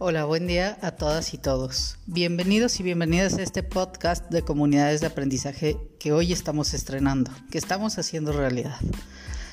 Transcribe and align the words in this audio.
Hola, 0.00 0.26
buen 0.26 0.46
día 0.46 0.78
a 0.80 0.92
todas 0.92 1.34
y 1.34 1.38
todos. 1.38 1.96
Bienvenidos 2.06 2.78
y 2.78 2.84
bienvenidas 2.84 3.34
a 3.34 3.42
este 3.42 3.64
podcast 3.64 4.30
de 4.30 4.42
comunidades 4.42 5.00
de 5.00 5.08
aprendizaje 5.08 5.76
que 5.98 6.12
hoy 6.12 6.32
estamos 6.32 6.72
estrenando, 6.72 7.32
que 7.50 7.58
estamos 7.58 7.98
haciendo 7.98 8.30
realidad. 8.30 8.76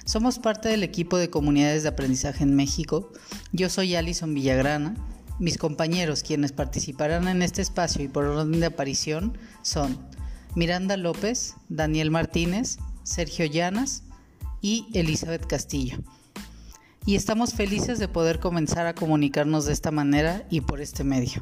Somos 0.06 0.38
parte 0.38 0.70
del 0.70 0.84
equipo 0.84 1.18
de 1.18 1.32
comunidades 1.32 1.82
de 1.82 1.90
aprendizaje 1.90 2.44
en 2.44 2.56
México. 2.56 3.12
Yo 3.54 3.72
soy 3.72 3.96
Alison 3.96 4.36
Villagrana. 4.36 4.94
Mis 5.40 5.58
compañeros 5.58 6.22
quienes 6.22 6.52
participarán 6.52 7.28
en 7.28 7.42
este 7.42 7.64
espacio 7.64 8.04
y 8.04 8.08
por 8.08 8.26
orden 8.26 8.60
de 8.60 8.68
aparición 8.68 9.36
son 9.64 9.98
Miranda 10.54 10.96
López, 10.96 11.56
Daniel 11.70 12.12
Martínez, 12.12 12.78
Sergio 13.02 13.48
Llanas 13.48 14.04
y 14.62 14.86
Elizabeth 14.94 15.48
Castillo 15.48 15.98
y 17.06 17.16
estamos 17.16 17.54
felices 17.54 18.00
de 18.00 18.08
poder 18.08 18.40
comenzar 18.40 18.88
a 18.88 18.96
comunicarnos 18.96 19.66
de 19.66 19.74
esta 19.74 19.92
manera 19.92 20.46
y 20.50 20.62
por 20.62 20.82
este 20.82 21.04
medio. 21.04 21.42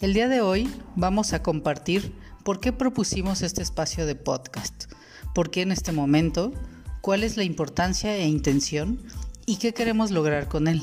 El 0.00 0.12
día 0.12 0.28
de 0.28 0.40
hoy 0.40 0.68
vamos 0.96 1.32
a 1.32 1.42
compartir 1.42 2.12
por 2.42 2.58
qué 2.58 2.72
propusimos 2.72 3.42
este 3.42 3.62
espacio 3.62 4.06
de 4.06 4.16
podcast, 4.16 4.92
por 5.34 5.50
qué 5.50 5.62
en 5.62 5.70
este 5.70 5.92
momento, 5.92 6.52
cuál 7.00 7.22
es 7.22 7.36
la 7.36 7.44
importancia 7.44 8.16
e 8.16 8.26
intención 8.26 9.00
y 9.46 9.56
qué 9.56 9.72
queremos 9.72 10.10
lograr 10.10 10.48
con 10.48 10.66
él, 10.66 10.82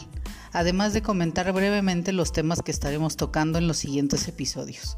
además 0.53 0.93
de 0.93 1.01
comentar 1.01 1.51
brevemente 1.51 2.13
los 2.13 2.31
temas 2.31 2.61
que 2.61 2.71
estaremos 2.71 3.17
tocando 3.17 3.57
en 3.57 3.67
los 3.67 3.77
siguientes 3.77 4.27
episodios. 4.29 4.97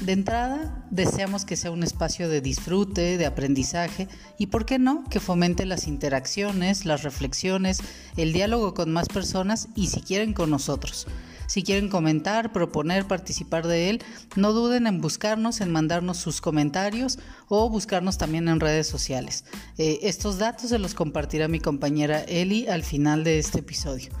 De 0.00 0.12
entrada, 0.12 0.86
deseamos 0.90 1.44
que 1.44 1.56
sea 1.56 1.72
un 1.72 1.82
espacio 1.82 2.28
de 2.28 2.40
disfrute, 2.40 3.18
de 3.18 3.26
aprendizaje 3.26 4.06
y, 4.38 4.46
¿por 4.46 4.64
qué 4.64 4.78
no?, 4.78 5.02
que 5.10 5.18
fomente 5.18 5.66
las 5.66 5.88
interacciones, 5.88 6.84
las 6.84 7.02
reflexiones, 7.02 7.80
el 8.16 8.32
diálogo 8.32 8.74
con 8.74 8.92
más 8.92 9.08
personas 9.08 9.68
y 9.74 9.88
si 9.88 10.00
quieren 10.00 10.34
con 10.34 10.50
nosotros. 10.50 11.08
Si 11.48 11.62
quieren 11.62 11.88
comentar, 11.88 12.52
proponer, 12.52 13.06
participar 13.06 13.66
de 13.66 13.90
él, 13.90 14.02
no 14.36 14.52
duden 14.52 14.86
en 14.86 15.00
buscarnos, 15.00 15.60
en 15.60 15.72
mandarnos 15.72 16.18
sus 16.18 16.40
comentarios 16.40 17.18
o 17.48 17.68
buscarnos 17.68 18.18
también 18.18 18.48
en 18.48 18.60
redes 18.60 18.86
sociales. 18.86 19.44
Eh, 19.78 19.98
estos 20.02 20.38
datos 20.38 20.68
se 20.68 20.78
los 20.78 20.94
compartirá 20.94 21.48
mi 21.48 21.58
compañera 21.58 22.20
Eli 22.20 22.68
al 22.68 22.84
final 22.84 23.24
de 23.24 23.38
este 23.38 23.60
episodio. 23.60 24.12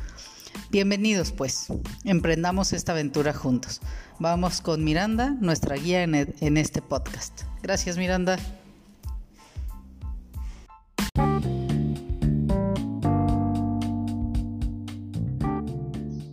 Bienvenidos 0.70 1.32
pues, 1.32 1.68
emprendamos 2.04 2.72
esta 2.72 2.92
aventura 2.92 3.32
juntos. 3.32 3.80
Vamos 4.18 4.60
con 4.60 4.84
Miranda, 4.84 5.30
nuestra 5.40 5.76
guía 5.76 6.02
en, 6.02 6.14
en 6.14 6.56
este 6.56 6.82
podcast. 6.82 7.42
Gracias 7.62 7.96
Miranda. 7.96 8.38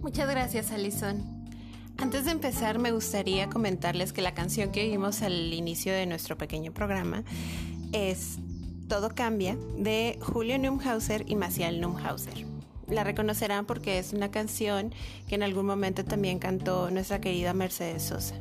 Muchas 0.01 0.29
gracias 0.29 0.71
Alison. 0.71 1.23
Antes 1.97 2.25
de 2.25 2.31
empezar 2.31 2.77
me 2.77 2.91
gustaría 2.91 3.49
comentarles 3.49 4.11
que 4.11 4.21
la 4.21 4.33
canción 4.33 4.71
que 4.71 4.81
oímos 4.81 5.21
al 5.21 5.53
inicio 5.53 5.93
de 5.93 6.05
nuestro 6.05 6.37
pequeño 6.37 6.73
programa 6.73 7.23
es 7.93 8.37
Todo 8.89 9.15
cambia 9.15 9.57
de 9.77 10.19
Julio 10.21 10.57
Neumhauser 10.57 11.23
y 11.27 11.35
Maciel 11.35 11.79
Neumhauser 11.79 12.45
la 12.87 13.03
reconocerán 13.03 13.65
porque 13.65 13.99
es 13.99 14.13
una 14.13 14.31
canción 14.31 14.93
que 15.27 15.35
en 15.35 15.43
algún 15.43 15.65
momento 15.65 16.05
también 16.05 16.39
cantó 16.39 16.89
nuestra 16.91 17.19
querida 17.19 17.53
Mercedes 17.53 18.03
Sosa. 18.03 18.35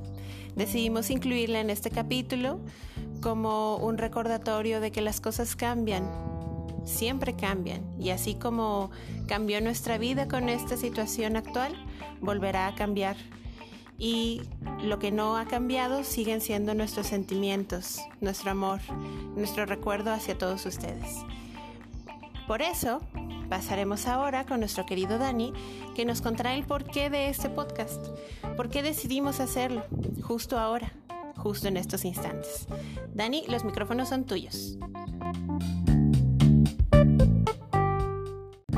Decidimos 0.57 1.11
incluirla 1.11 1.61
en 1.61 1.71
este 1.71 1.91
capítulo 1.91 2.61
como 3.21 3.77
un 3.77 3.99
recordatorio 3.99 4.81
de 4.81 4.93
que 4.93 5.01
las 5.01 5.21
cosas 5.21 5.57
cambian, 5.57 6.09
siempre 6.85 7.35
cambian, 7.35 7.83
y 7.99 8.11
así 8.11 8.35
como 8.35 8.91
cambió 9.27 9.61
nuestra 9.61 9.99
vida 9.99 10.29
con 10.29 10.49
esta 10.49 10.77
situación 10.77 11.37
actual, 11.37 11.75
volverá 12.21 12.69
a 12.69 12.75
cambiar. 12.75 13.17
Y 13.99 14.43
lo 14.83 14.99
que 14.99 15.11
no 15.11 15.37
ha 15.37 15.47
cambiado 15.47 16.05
siguen 16.05 16.41
siendo 16.41 16.75
nuestros 16.75 17.07
sentimientos, 17.07 18.01
nuestro 18.21 18.51
amor, 18.51 18.81
nuestro 19.37 19.67
recuerdo 19.67 20.13
hacia 20.13 20.37
todos 20.37 20.67
ustedes. 20.67 21.17
Por 22.47 22.61
eso, 22.61 23.01
pasaremos 23.55 24.09
ahora 24.09 24.45
con 24.45 24.59
nuestro 24.59 24.85
querido 24.85 25.17
Dani, 25.17 25.53
que 25.95 26.05
nos 26.05 26.21
contará 26.21 26.57
el 26.57 26.65
porqué 26.65 27.09
de 27.09 27.29
este 27.29 27.49
podcast. 27.49 28.05
¿Por 28.57 28.69
qué 28.69 28.83
decidimos 28.83 29.39
hacerlo 29.39 29.85
justo 30.23 30.59
ahora, 30.59 30.93
justo 31.37 31.69
en 31.69 31.77
estos 31.77 32.05
instantes? 32.05 32.67
Dani, 33.15 33.45
los 33.47 33.65
micrófonos 33.65 34.09
son 34.09 34.25
tuyos. 34.25 34.77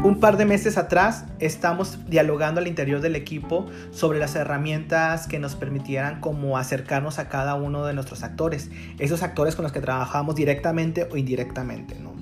Un 0.05 0.21
par 0.21 0.37
de 0.37 0.45
meses 0.45 0.77
atrás 0.77 1.25
estamos 1.39 2.07
dialogando 2.07 2.61
al 2.61 2.67
interior 2.67 3.01
del 3.01 3.17
equipo 3.17 3.65
sobre 3.93 4.19
las 4.19 4.37
herramientas 4.37 5.27
que 5.27 5.39
nos 5.39 5.57
permitieran 5.57 6.21
como 6.21 6.59
acercarnos 6.59 7.19
a 7.19 7.31
cada 7.31 7.55
uno 7.55 7.87
de 7.87 7.95
nuestros 7.95 8.23
actores, 8.23 8.71
esos 8.99 9.23
actores 9.23 9.57
con 9.57 9.63
los 9.63 9.73
que 9.73 9.81
trabajamos 9.81 10.35
directamente 10.35 11.09
o 11.11 11.17
indirectamente, 11.17 11.99
¿no? 11.99 12.16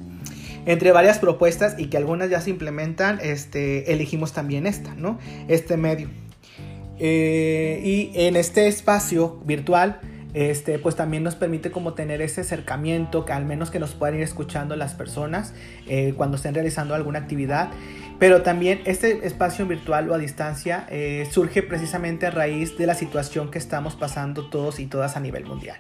Entre 0.67 0.93
varias 0.93 1.19
propuestas 1.19 1.77
y 1.79 1.87
que 1.87 1.97
algunas 1.97 2.31
ya 2.31 2.41
se 2.41 2.51
implementan, 2.51 3.19
este, 3.23 3.93
elegimos 3.93 4.33
también 4.33 4.67
esta, 4.67 4.95
¿no? 4.95 5.19
Este 5.49 5.77
medio. 5.77 6.09
Eh, 6.99 7.81
y 7.85 8.13
en 8.15 8.37
este 8.37 8.67
espacio 8.69 9.41
virtual, 9.45 10.01
este, 10.35 10.81
pues 10.81 10.97
también 10.97 11.23
nos 11.23 11.37
permite 11.37 11.71
como 11.71 11.95
tener 11.95 12.21
ese 12.21 12.43
acercamiento, 12.43 13.25
que 13.25 13.33
al 13.33 13.45
menos 13.45 13.71
que 13.71 13.79
nos 13.79 13.95
puedan 13.95 14.17
ir 14.17 14.23
escuchando 14.23 14.75
las 14.77 14.95
personas 14.95 15.55
eh, 15.87 16.13
cuando 16.17 16.37
estén 16.37 16.55
realizando 16.55 16.95
alguna 16.95 17.21
actividad. 17.21 17.71
Pero 18.19 18.43
también 18.43 18.81
este 18.85 19.27
espacio 19.27 19.67
virtual 19.67 20.11
o 20.11 20.15
a 20.15 20.19
distancia 20.19 20.87
eh, 20.91 21.27
surge 21.31 21.63
precisamente 21.63 22.27
a 22.27 22.31
raíz 22.31 22.77
de 22.77 22.87
la 22.87 22.95
situación 22.95 23.51
que 23.51 23.59
estamos 23.59 23.97
pasando 23.97 24.49
todos 24.51 24.79
y 24.79 24.87
todas 24.87 25.17
a 25.17 25.21
nivel 25.21 25.45
mundial. 25.47 25.79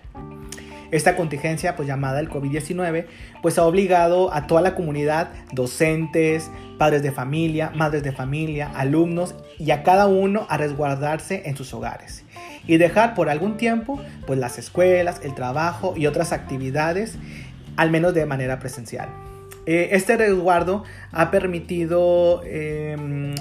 Esta 0.94 1.16
contingencia, 1.16 1.74
pues 1.74 1.88
llamada 1.88 2.20
el 2.20 2.30
COVID-19, 2.30 3.06
pues 3.42 3.58
ha 3.58 3.64
obligado 3.64 4.32
a 4.32 4.46
toda 4.46 4.60
la 4.60 4.76
comunidad, 4.76 5.30
docentes, 5.50 6.52
padres 6.78 7.02
de 7.02 7.10
familia, 7.10 7.72
madres 7.74 8.04
de 8.04 8.12
familia, 8.12 8.70
alumnos 8.76 9.34
y 9.58 9.72
a 9.72 9.82
cada 9.82 10.06
uno 10.06 10.46
a 10.48 10.56
resguardarse 10.56 11.42
en 11.46 11.56
sus 11.56 11.74
hogares 11.74 12.22
y 12.68 12.76
dejar 12.76 13.14
por 13.14 13.28
algún 13.28 13.56
tiempo 13.56 14.00
pues 14.24 14.38
las 14.38 14.56
escuelas, 14.56 15.20
el 15.24 15.34
trabajo 15.34 15.94
y 15.96 16.06
otras 16.06 16.32
actividades, 16.32 17.16
al 17.76 17.90
menos 17.90 18.14
de 18.14 18.24
manera 18.26 18.60
presencial. 18.60 19.08
Eh, 19.66 19.88
este 19.92 20.16
resguardo 20.16 20.84
ha 21.10 21.32
permitido 21.32 22.40
em, 22.44 23.34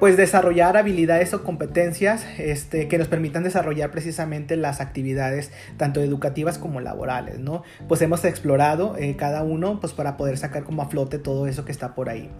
pues 0.00 0.16
desarrollar 0.16 0.78
habilidades 0.78 1.34
o 1.34 1.44
competencias 1.44 2.24
este, 2.38 2.88
que 2.88 2.96
nos 2.96 3.06
permitan 3.06 3.42
desarrollar 3.42 3.90
precisamente 3.90 4.56
las 4.56 4.80
actividades 4.80 5.52
tanto 5.76 6.00
educativas 6.00 6.56
como 6.56 6.80
laborales, 6.80 7.38
¿no? 7.38 7.62
Pues 7.86 8.00
hemos 8.00 8.24
explorado 8.24 8.96
eh, 8.96 9.14
cada 9.16 9.42
uno 9.42 9.78
pues 9.78 9.92
para 9.92 10.16
poder 10.16 10.38
sacar 10.38 10.64
como 10.64 10.80
a 10.80 10.88
flote 10.88 11.18
todo 11.18 11.46
eso 11.46 11.66
que 11.66 11.72
está 11.72 11.94
por 11.94 12.08
ahí. 12.08 12.30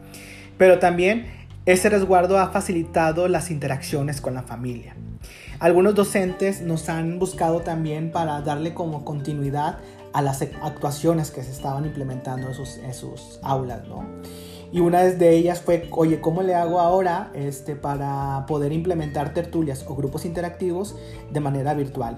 Pero 0.56 0.78
también 0.78 1.26
ese 1.66 1.90
resguardo 1.90 2.38
ha 2.38 2.48
facilitado 2.48 3.28
las 3.28 3.50
interacciones 3.50 4.22
con 4.22 4.32
la 4.32 4.42
familia. 4.42 4.96
Algunos 5.58 5.94
docentes 5.94 6.62
nos 6.62 6.88
han 6.88 7.18
buscado 7.18 7.60
también 7.60 8.10
para 8.10 8.40
darle 8.40 8.72
como 8.72 9.04
continuidad 9.04 9.78
a 10.14 10.22
las 10.22 10.40
actuaciones 10.40 11.30
que 11.30 11.42
se 11.42 11.52
estaban 11.52 11.84
implementando 11.84 12.48
en 12.48 12.54
sus, 12.54 12.78
en 12.78 12.94
sus 12.94 13.38
aulas, 13.42 13.86
¿no? 13.86 14.06
Y 14.72 14.80
una 14.80 15.02
de 15.02 15.36
ellas 15.36 15.60
fue, 15.60 15.88
oye, 15.90 16.20
¿cómo 16.20 16.42
le 16.42 16.54
hago 16.54 16.78
ahora 16.78 17.30
este, 17.34 17.74
para 17.74 18.44
poder 18.46 18.72
implementar 18.72 19.34
tertulias 19.34 19.84
o 19.88 19.96
grupos 19.96 20.24
interactivos 20.24 20.94
de 21.32 21.40
manera 21.40 21.74
virtual? 21.74 22.16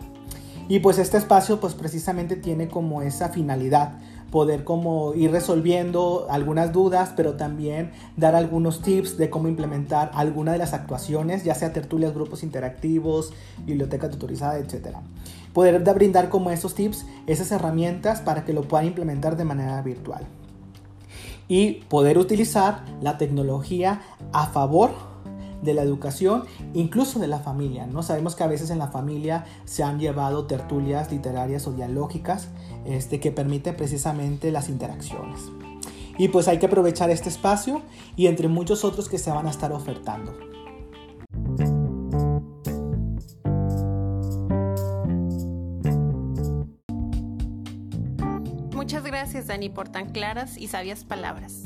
Y 0.69 0.81
pues 0.81 0.99
este 0.99 1.17
espacio 1.17 1.61
pues 1.61 1.75
precisamente 1.75 2.37
tiene 2.37 2.69
como 2.69 3.01
esa 3.01 3.31
finalidad, 3.31 3.99
poder 4.31 4.65
como 4.65 5.15
ir 5.15 5.31
resolviendo 5.31 6.27
algunas 6.31 6.73
dudas, 6.73 7.13
pero 7.17 7.35
también 7.35 7.91
dar 8.17 8.35
algunos 8.35 8.83
tips 8.83 9.17
de 9.17 9.31
cómo 9.31 9.49
implementar 9.49 10.11
alguna 10.15 10.53
de 10.53 10.59
las 10.59 10.75
actuaciones, 10.75 11.45
ya 11.45 11.55
sea 11.55 11.73
tertulias, 11.73 12.15
grupos 12.15 12.43
interactivos, 12.43 13.33
biblioteca 13.65 14.11
tutorizada, 14.11 14.59
etc. 14.59 14.97
Poder 15.55 15.83
brindar 15.95 16.29
como 16.29 16.51
esos 16.51 16.75
tips, 16.75 17.07
esas 17.27 17.51
herramientas 17.51 18.21
para 18.21 18.45
que 18.45 18.53
lo 18.53 18.63
puedan 18.63 18.87
implementar 18.87 19.37
de 19.37 19.45
manera 19.45 19.81
virtual 19.81 20.27
y 21.53 21.83
poder 21.91 22.17
utilizar 22.17 22.83
la 23.03 23.19
tecnología 23.19 24.01
a 24.33 24.47
favor 24.47 24.91
de 25.61 25.75
la 25.75 25.83
educación, 25.83 26.45
incluso 26.73 27.19
de 27.19 27.27
la 27.27 27.41
familia. 27.41 27.87
¿no? 27.87 28.03
Sabemos 28.03 28.35
que 28.35 28.43
a 28.43 28.47
veces 28.47 28.71
en 28.71 28.79
la 28.79 28.89
familia 28.89 29.45
se 29.67 29.83
han 29.83 30.01
llevado 30.01 30.47
tertulias 30.47 31.13
literarias 31.13 31.67
o 31.67 31.73
dialógicas 31.73 32.49
este, 32.87 33.21
que 33.21 33.33
permiten 33.33 33.77
precisamente 33.77 34.51
las 34.51 34.71
interacciones. 34.71 35.41
Y 36.17 36.29
pues 36.29 36.49
hay 36.49 36.59
que 36.59 36.67
aprovechar 36.67 37.11
este 37.11 37.29
espacio 37.29 37.83
y 38.17 38.29
entre 38.29 38.49
muchos 38.49 38.83
otros 38.83 39.11
que 39.11 39.19
se 39.19 39.31
van 39.31 39.47
a 39.47 39.51
estar 39.51 39.75
ofertando. 39.75 40.33
Gracias 49.33 49.49
Dani 49.49 49.71
por 49.71 49.89
tan 49.89 50.13
claras 50.13 50.59
y 50.59 50.69
sabias 50.69 51.05
palabras. 51.05 51.63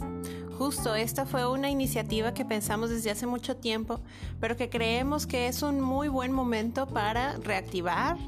Justo 0.57 0.95
esta 0.95 1.27
fue 1.27 1.51
una 1.51 1.69
iniciativa 1.69 2.33
que 2.33 2.45
pensamos 2.45 2.91
desde 2.91 3.11
hace 3.11 3.27
mucho 3.27 3.57
tiempo, 3.57 3.99
pero 4.39 4.57
que 4.57 4.71
creemos 4.71 5.27
que 5.27 5.49
es 5.49 5.63
un 5.63 5.81
muy 5.81 6.07
buen 6.07 6.31
momento 6.31 6.87
para 6.87 7.37
reactivar 7.39 8.19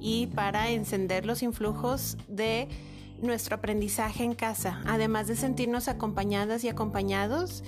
y 0.00 0.26
para 0.26 0.70
encender 0.70 1.26
los 1.26 1.44
influjos 1.44 2.16
de 2.26 2.66
nuestro 3.22 3.54
aprendizaje 3.54 4.24
en 4.24 4.34
casa, 4.34 4.82
además 4.84 5.28
de 5.28 5.36
sentirnos 5.36 5.86
acompañadas 5.86 6.64
y 6.64 6.68
acompañados 6.68 7.62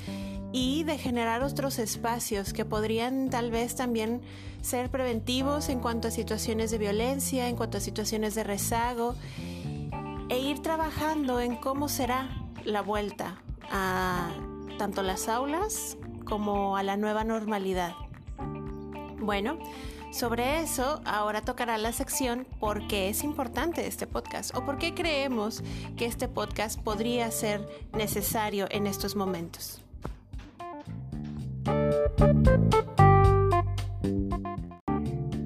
y 0.53 0.83
de 0.83 0.99
generar 0.99 1.45
otros 1.45 1.79
espacios 1.79 2.53
que 2.53 2.65
podrían 2.65 3.31
tal 3.31 3.53
vez 3.53 3.77
también 3.77 4.21
ser 4.63 4.91
preventivos 4.91 5.69
en 5.69 5.79
cuanto 5.79 6.09
a 6.09 6.11
situaciones 6.11 6.73
de 6.73 6.79
violencia, 6.79 7.49
en 7.49 7.55
cuanto 7.55 7.79
a 7.79 7.81
situaciones 7.81 8.35
de 8.35 8.43
rezago 8.43 9.15
e 10.31 10.39
ir 10.39 10.63
trabajando 10.63 11.41
en 11.41 11.57
cómo 11.57 11.89
será 11.89 12.29
la 12.65 12.83
vuelta 12.83 13.43
a 13.71 14.31
tanto 14.79 15.03
las 15.03 15.29
aulas 15.29 15.99
como 16.25 16.77
a 16.77 16.85
la 16.85 16.97
nueva 16.97 17.25
normalidad. 17.25 17.95
Bueno, 19.19 19.59
sobre 20.13 20.61
eso 20.61 21.03
ahora 21.05 21.43
tocará 21.43 21.79
la 21.79 21.93
sección 21.93 22.47
por 22.61 22.87
qué 22.87 23.09
es 23.09 23.25
importante 23.25 23.87
este 23.89 24.07
podcast 24.07 24.55
o 24.57 24.65
por 24.65 24.79
qué 24.79 24.95
creemos 24.95 25.65
que 25.97 26.07
este 26.07 26.29
podcast 26.29 26.81
podría 26.81 27.31
ser 27.33 27.69
necesario 27.93 28.67
en 28.71 28.87
estos 28.87 29.17
momentos. 29.17 29.83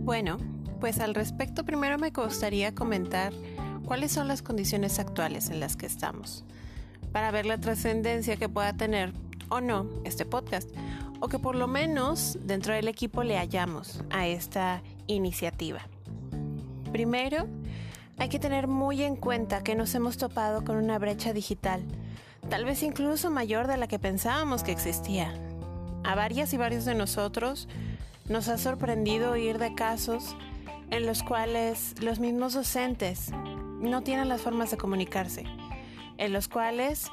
Bueno, 0.02 0.36
pues 0.78 1.00
al 1.00 1.14
respecto 1.14 1.64
primero 1.64 1.98
me 1.98 2.10
gustaría 2.10 2.74
comentar 2.74 3.32
cuáles 3.84 4.12
son 4.12 4.28
las 4.28 4.42
condiciones 4.42 4.98
actuales 4.98 5.50
en 5.50 5.60
las 5.60 5.76
que 5.76 5.86
estamos 5.86 6.44
para 7.14 7.30
ver 7.30 7.46
la 7.46 7.58
trascendencia 7.58 8.34
que 8.34 8.48
pueda 8.48 8.72
tener 8.72 9.12
o 9.48 9.60
no 9.60 9.86
este 10.04 10.24
podcast, 10.24 10.68
o 11.20 11.28
que 11.28 11.38
por 11.38 11.54
lo 11.54 11.68
menos 11.68 12.36
dentro 12.42 12.74
del 12.74 12.88
equipo 12.88 13.22
le 13.22 13.38
hallamos 13.38 14.02
a 14.10 14.26
esta 14.26 14.82
iniciativa. 15.06 15.80
Primero, 16.90 17.46
hay 18.18 18.28
que 18.28 18.40
tener 18.40 18.66
muy 18.66 19.04
en 19.04 19.14
cuenta 19.14 19.62
que 19.62 19.76
nos 19.76 19.94
hemos 19.94 20.16
topado 20.16 20.64
con 20.64 20.76
una 20.76 20.98
brecha 20.98 21.32
digital, 21.32 21.84
tal 22.50 22.64
vez 22.64 22.82
incluso 22.82 23.30
mayor 23.30 23.68
de 23.68 23.76
la 23.76 23.86
que 23.86 24.00
pensábamos 24.00 24.64
que 24.64 24.72
existía. 24.72 25.32
A 26.02 26.16
varias 26.16 26.52
y 26.52 26.56
varios 26.56 26.84
de 26.84 26.96
nosotros 26.96 27.68
nos 28.28 28.48
ha 28.48 28.58
sorprendido 28.58 29.30
oír 29.30 29.58
de 29.58 29.74
casos 29.76 30.36
en 30.90 31.06
los 31.06 31.22
cuales 31.22 31.94
los 32.00 32.18
mismos 32.18 32.54
docentes 32.54 33.30
no 33.88 34.02
tienen 34.02 34.28
las 34.28 34.42
formas 34.42 34.70
de 34.70 34.76
comunicarse 34.76 35.44
en 36.18 36.32
los 36.32 36.48
cuales 36.48 37.10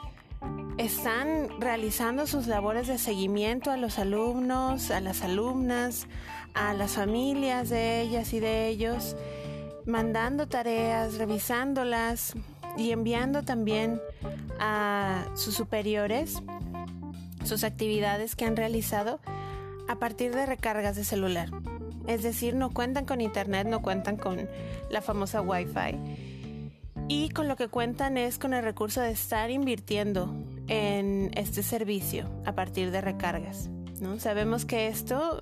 están 0.77 1.59
realizando 1.59 2.25
sus 2.27 2.47
labores 2.47 2.87
de 2.87 2.97
seguimiento 2.97 3.71
a 3.71 3.77
los 3.77 3.99
alumnos, 3.99 4.91
a 4.91 4.99
las 4.99 5.21
alumnas, 5.21 6.07
a 6.53 6.73
las 6.73 6.93
familias 6.93 7.69
de 7.69 8.01
ellas 8.01 8.33
y 8.33 8.39
de 8.39 8.67
ellos, 8.67 9.15
mandando 9.85 10.47
tareas, 10.47 11.17
revisándolas 11.17 12.33
y 12.77 12.91
enviando 12.91 13.43
también 13.43 14.01
a 14.59 15.25
sus 15.35 15.55
superiores 15.55 16.41
sus 17.43 17.63
actividades 17.63 18.35
que 18.35 18.45
han 18.45 18.55
realizado 18.55 19.19
a 19.87 19.95
partir 19.95 20.33
de 20.33 20.45
recargas 20.45 20.95
de 20.95 21.03
celular. 21.03 21.49
Es 22.07 22.23
decir, 22.23 22.55
no 22.55 22.69
cuentan 22.71 23.05
con 23.05 23.19
internet, 23.19 23.67
no 23.67 23.81
cuentan 23.81 24.15
con 24.15 24.47
la 24.89 25.01
famosa 25.01 25.41
Wi-Fi 25.41 26.30
y 27.11 27.27
con 27.27 27.49
lo 27.49 27.57
que 27.57 27.67
cuentan 27.67 28.17
es 28.17 28.39
con 28.39 28.53
el 28.53 28.63
recurso 28.63 29.01
de 29.01 29.11
estar 29.11 29.51
invirtiendo 29.51 30.33
en 30.69 31.29
este 31.35 31.61
servicio 31.61 32.29
a 32.45 32.53
partir 32.53 32.89
de 32.89 33.01
recargas. 33.01 33.69
¿no? 33.99 34.17
Sabemos 34.17 34.63
que 34.63 34.87
esto 34.87 35.41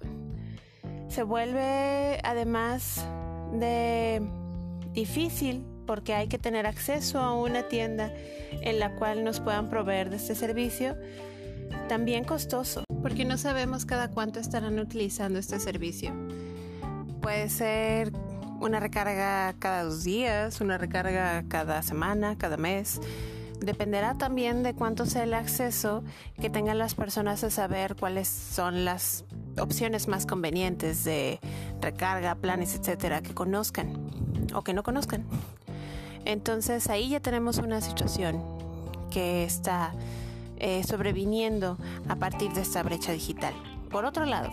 se 1.10 1.22
vuelve 1.22 2.22
además 2.24 3.06
de 3.54 4.20
difícil 4.94 5.64
porque 5.86 6.16
hay 6.16 6.28
que 6.28 6.40
tener 6.40 6.66
acceso 6.66 7.20
a 7.20 7.36
una 7.36 7.68
tienda 7.68 8.12
en 8.50 8.80
la 8.80 8.96
cual 8.96 9.24
nos 9.24 9.40
puedan 9.40 9.70
proveer 9.70 10.10
de 10.10 10.16
este 10.16 10.34
servicio, 10.34 10.98
también 11.88 12.24
costoso, 12.24 12.84
porque 13.04 13.26
no 13.26 13.38
sabemos 13.38 13.86
cada 13.86 14.10
cuánto 14.10 14.40
estarán 14.40 14.80
utilizando 14.80 15.38
este 15.38 15.60
servicio. 15.60 16.16
Puede 17.22 17.48
ser 17.50 18.12
una 18.60 18.80
recarga 18.80 19.54
cada 19.60 19.84
dos 19.84 20.04
días, 20.04 20.62
una 20.62 20.78
recarga 20.78 21.44
cada 21.48 21.82
semana, 21.82 22.38
cada 22.38 22.58
mes. 22.58 23.00
Dependerá 23.60 24.18
también 24.18 24.64
de 24.64 24.74
cuánto 24.74 25.06
sea 25.06 25.24
el 25.24 25.34
acceso 25.34 26.04
que 26.40 26.50
tengan 26.50 26.78
las 26.78 26.96
personas 26.96 27.44
a 27.44 27.50
saber 27.50 27.96
cuáles 27.96 28.28
son 28.28 28.86
las 28.86 29.26
opciones 29.58 30.08
más 30.08 30.26
convenientes 30.26 31.04
de 31.04 31.40
recarga, 31.82 32.36
planes, 32.36 32.76
etcétera, 32.76 33.22
que 33.22 33.34
conozcan 33.34 34.10
o 34.54 34.64
que 34.64 34.74
no 34.74 34.84
conozcan. 34.84 35.26
Entonces 36.26 36.90
ahí 36.90 37.10
ya 37.10 37.20
tenemos 37.20 37.58
una 37.58 37.82
situación 37.82 38.42
que 39.12 39.44
está 39.44 39.94
eh, 40.58 40.84
sobreviniendo 40.84 41.78
a 42.08 42.16
partir 42.16 42.52
de 42.54 42.62
esta 42.62 42.84
brecha 42.84 43.12
digital. 43.12 43.54
Por 43.90 44.06
otro 44.06 44.26
lado, 44.26 44.52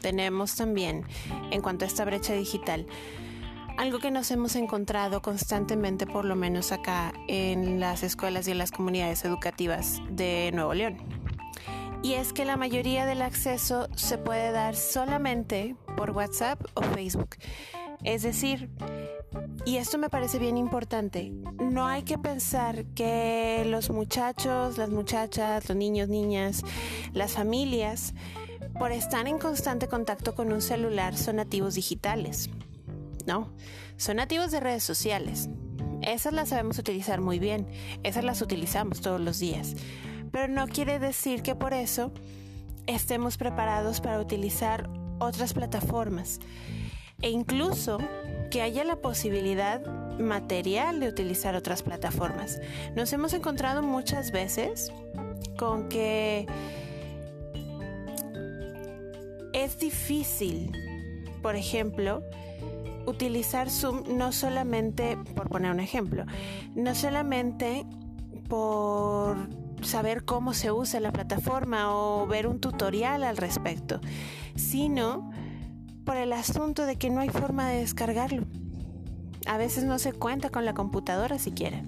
tenemos 0.00 0.56
también, 0.56 1.04
en 1.50 1.62
cuanto 1.62 1.84
a 1.84 1.88
esta 1.88 2.04
brecha 2.04 2.34
digital, 2.34 2.86
algo 3.82 3.98
que 3.98 4.12
nos 4.12 4.30
hemos 4.30 4.54
encontrado 4.54 5.22
constantemente, 5.22 6.06
por 6.06 6.24
lo 6.24 6.36
menos 6.36 6.70
acá 6.70 7.12
en 7.26 7.80
las 7.80 8.04
escuelas 8.04 8.46
y 8.46 8.52
en 8.52 8.58
las 8.58 8.70
comunidades 8.70 9.24
educativas 9.24 10.00
de 10.08 10.52
Nuevo 10.54 10.72
León. 10.72 10.98
Y 12.00 12.12
es 12.12 12.32
que 12.32 12.44
la 12.44 12.56
mayoría 12.56 13.06
del 13.06 13.22
acceso 13.22 13.88
se 13.96 14.18
puede 14.18 14.52
dar 14.52 14.76
solamente 14.76 15.74
por 15.96 16.12
WhatsApp 16.12 16.60
o 16.74 16.82
Facebook. 16.82 17.30
Es 18.04 18.22
decir, 18.22 18.70
y 19.64 19.78
esto 19.78 19.98
me 19.98 20.08
parece 20.08 20.38
bien 20.38 20.58
importante, 20.58 21.32
no 21.58 21.88
hay 21.88 22.04
que 22.04 22.18
pensar 22.18 22.84
que 22.94 23.64
los 23.66 23.90
muchachos, 23.90 24.78
las 24.78 24.90
muchachas, 24.90 25.68
los 25.68 25.76
niños, 25.76 26.08
niñas, 26.08 26.62
las 27.12 27.32
familias, 27.32 28.14
por 28.78 28.92
estar 28.92 29.26
en 29.26 29.40
constante 29.40 29.88
contacto 29.88 30.36
con 30.36 30.52
un 30.52 30.62
celular 30.62 31.16
son 31.16 31.36
nativos 31.36 31.74
digitales. 31.74 32.48
No, 33.26 33.52
son 33.96 34.16
nativos 34.16 34.50
de 34.50 34.60
redes 34.60 34.82
sociales. 34.82 35.48
Esas 36.02 36.32
las 36.32 36.48
sabemos 36.48 36.78
utilizar 36.78 37.20
muy 37.20 37.38
bien, 37.38 37.66
esas 38.02 38.24
las 38.24 38.42
utilizamos 38.42 39.00
todos 39.00 39.20
los 39.20 39.38
días. 39.38 39.74
Pero 40.32 40.48
no 40.48 40.66
quiere 40.66 40.98
decir 40.98 41.42
que 41.42 41.54
por 41.54 41.74
eso 41.74 42.12
estemos 42.86 43.36
preparados 43.36 44.00
para 44.00 44.18
utilizar 44.18 44.90
otras 45.18 45.52
plataformas. 45.54 46.40
E 47.20 47.30
incluso 47.30 47.98
que 48.50 48.62
haya 48.62 48.82
la 48.82 48.96
posibilidad 48.96 49.80
material 50.18 51.00
de 51.00 51.08
utilizar 51.08 51.54
otras 51.54 51.82
plataformas. 51.82 52.60
Nos 52.96 53.12
hemos 53.12 53.32
encontrado 53.32 53.82
muchas 53.82 54.32
veces 54.32 54.92
con 55.56 55.88
que 55.88 56.46
es 59.52 59.78
difícil, 59.78 60.72
por 61.42 61.54
ejemplo, 61.56 62.22
utilizar 63.06 63.70
Zoom 63.70 64.02
no 64.16 64.32
solamente, 64.32 65.16
por 65.34 65.48
poner 65.48 65.70
un 65.70 65.80
ejemplo, 65.80 66.24
no 66.74 66.94
solamente 66.94 67.86
por 68.48 69.36
saber 69.82 70.24
cómo 70.24 70.54
se 70.54 70.70
usa 70.70 71.00
la 71.00 71.12
plataforma 71.12 71.94
o 71.94 72.26
ver 72.26 72.46
un 72.46 72.60
tutorial 72.60 73.24
al 73.24 73.36
respecto, 73.36 74.00
sino 74.54 75.30
por 76.04 76.16
el 76.16 76.32
asunto 76.32 76.86
de 76.86 76.96
que 76.96 77.10
no 77.10 77.20
hay 77.20 77.28
forma 77.28 77.68
de 77.68 77.78
descargarlo. 77.78 78.44
A 79.46 79.56
veces 79.56 79.84
no 79.84 79.98
se 79.98 80.12
cuenta 80.12 80.50
con 80.50 80.64
la 80.64 80.74
computadora 80.74 81.38
siquiera. 81.38 81.82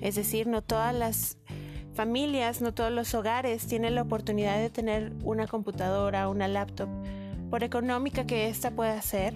Es 0.00 0.16
decir, 0.16 0.46
no 0.46 0.62
todas 0.62 0.94
las 0.94 1.38
familias, 1.94 2.60
no 2.60 2.74
todos 2.74 2.92
los 2.92 3.14
hogares 3.14 3.66
tienen 3.66 3.94
la 3.94 4.02
oportunidad 4.02 4.58
de 4.58 4.70
tener 4.70 5.12
una 5.22 5.46
computadora, 5.46 6.28
una 6.28 6.48
laptop, 6.48 6.88
por 7.48 7.64
económica 7.64 8.26
que 8.26 8.48
ésta 8.48 8.72
pueda 8.72 9.00
ser 9.02 9.34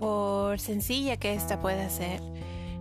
por 0.00 0.58
sencilla 0.58 1.18
que 1.18 1.34
ésta 1.34 1.60
pueda 1.60 1.88
ser, 1.90 2.20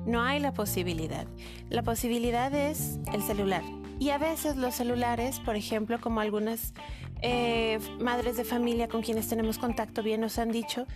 no 0.06 0.24
hay 0.24 0.40
la 0.40 0.54
posibilidad. 0.54 1.28
La 1.70 1.84
posibilidad 1.84 2.52
es 2.56 2.98
el 3.14 3.22
celular. 3.22 3.62
Y 4.00 4.12
a 4.12 4.18
veces 4.18 4.56
los 4.56 4.76
celulares, 4.76 5.40
por 5.42 5.58
ejemplo, 5.58 6.00
como 6.00 6.22
algunas 6.22 6.74
eh, 7.22 7.80
madres 8.00 8.38
de 8.38 8.46
familia 8.46 8.88
con 8.88 9.02
quienes 9.02 9.28
tenemos 9.28 9.60
contacto 9.60 10.02
bien 10.02 10.22
nos 10.22 10.40
han 10.40 10.52
dicho, 10.52 10.88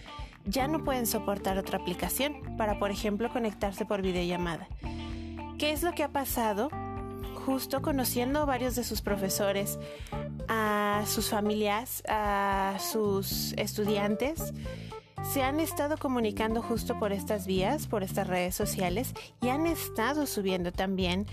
ya 0.46 0.70
no 0.70 0.86
pueden 0.86 1.06
soportar 1.06 1.58
otra 1.58 1.78
aplicación 1.78 2.56
para, 2.58 2.80
por 2.80 2.92
ejemplo, 2.92 3.30
conectarse 3.30 3.86
por 3.86 4.02
videollamada. 4.02 4.68
¿Qué 5.58 5.72
es 5.74 5.84
lo 5.84 5.92
que 5.92 6.04
ha 6.04 6.10
pasado? 6.10 6.70
Justo 7.46 7.82
conociendo 7.82 8.40
a 8.40 8.46
varios 8.46 8.76
de 8.76 8.86
sus 8.86 9.02
profesores, 9.02 9.78
a 10.48 11.04
sus 11.06 11.30
familias, 11.30 12.02
a 12.08 12.78
sus 12.80 13.54
estudiantes, 13.58 14.54
se 15.32 15.42
han 15.42 15.60
estado 15.60 15.98
comunicando 15.98 16.62
justo 16.62 17.00
por 17.00 17.14
estas 17.14 17.48
vías, 17.48 17.88
por 17.88 18.04
estas 18.04 18.28
redes 18.28 18.56
sociales 18.56 19.14
y 19.42 19.50
han 19.50 19.68
estado 19.68 20.26
subiendo 20.26 20.72
también 20.72 21.26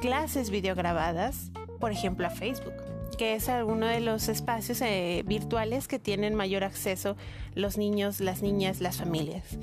clases 0.00 0.50
videograbadas 0.50 1.50
por 1.78 1.92
ejemplo, 1.92 2.26
a 2.26 2.30
Facebook, 2.30 2.74
que 3.16 3.34
es 3.34 3.48
uno 3.48 3.86
de 3.86 4.00
los 4.00 4.28
espacios 4.28 4.80
eh, 4.80 5.22
virtuales 5.26 5.88
que 5.88 5.98
tienen 5.98 6.34
mayor 6.34 6.64
acceso 6.64 7.16
los 7.54 7.78
niños, 7.78 8.20
las 8.20 8.42
niñas, 8.42 8.80
las 8.80 8.98
familias, 8.98 9.58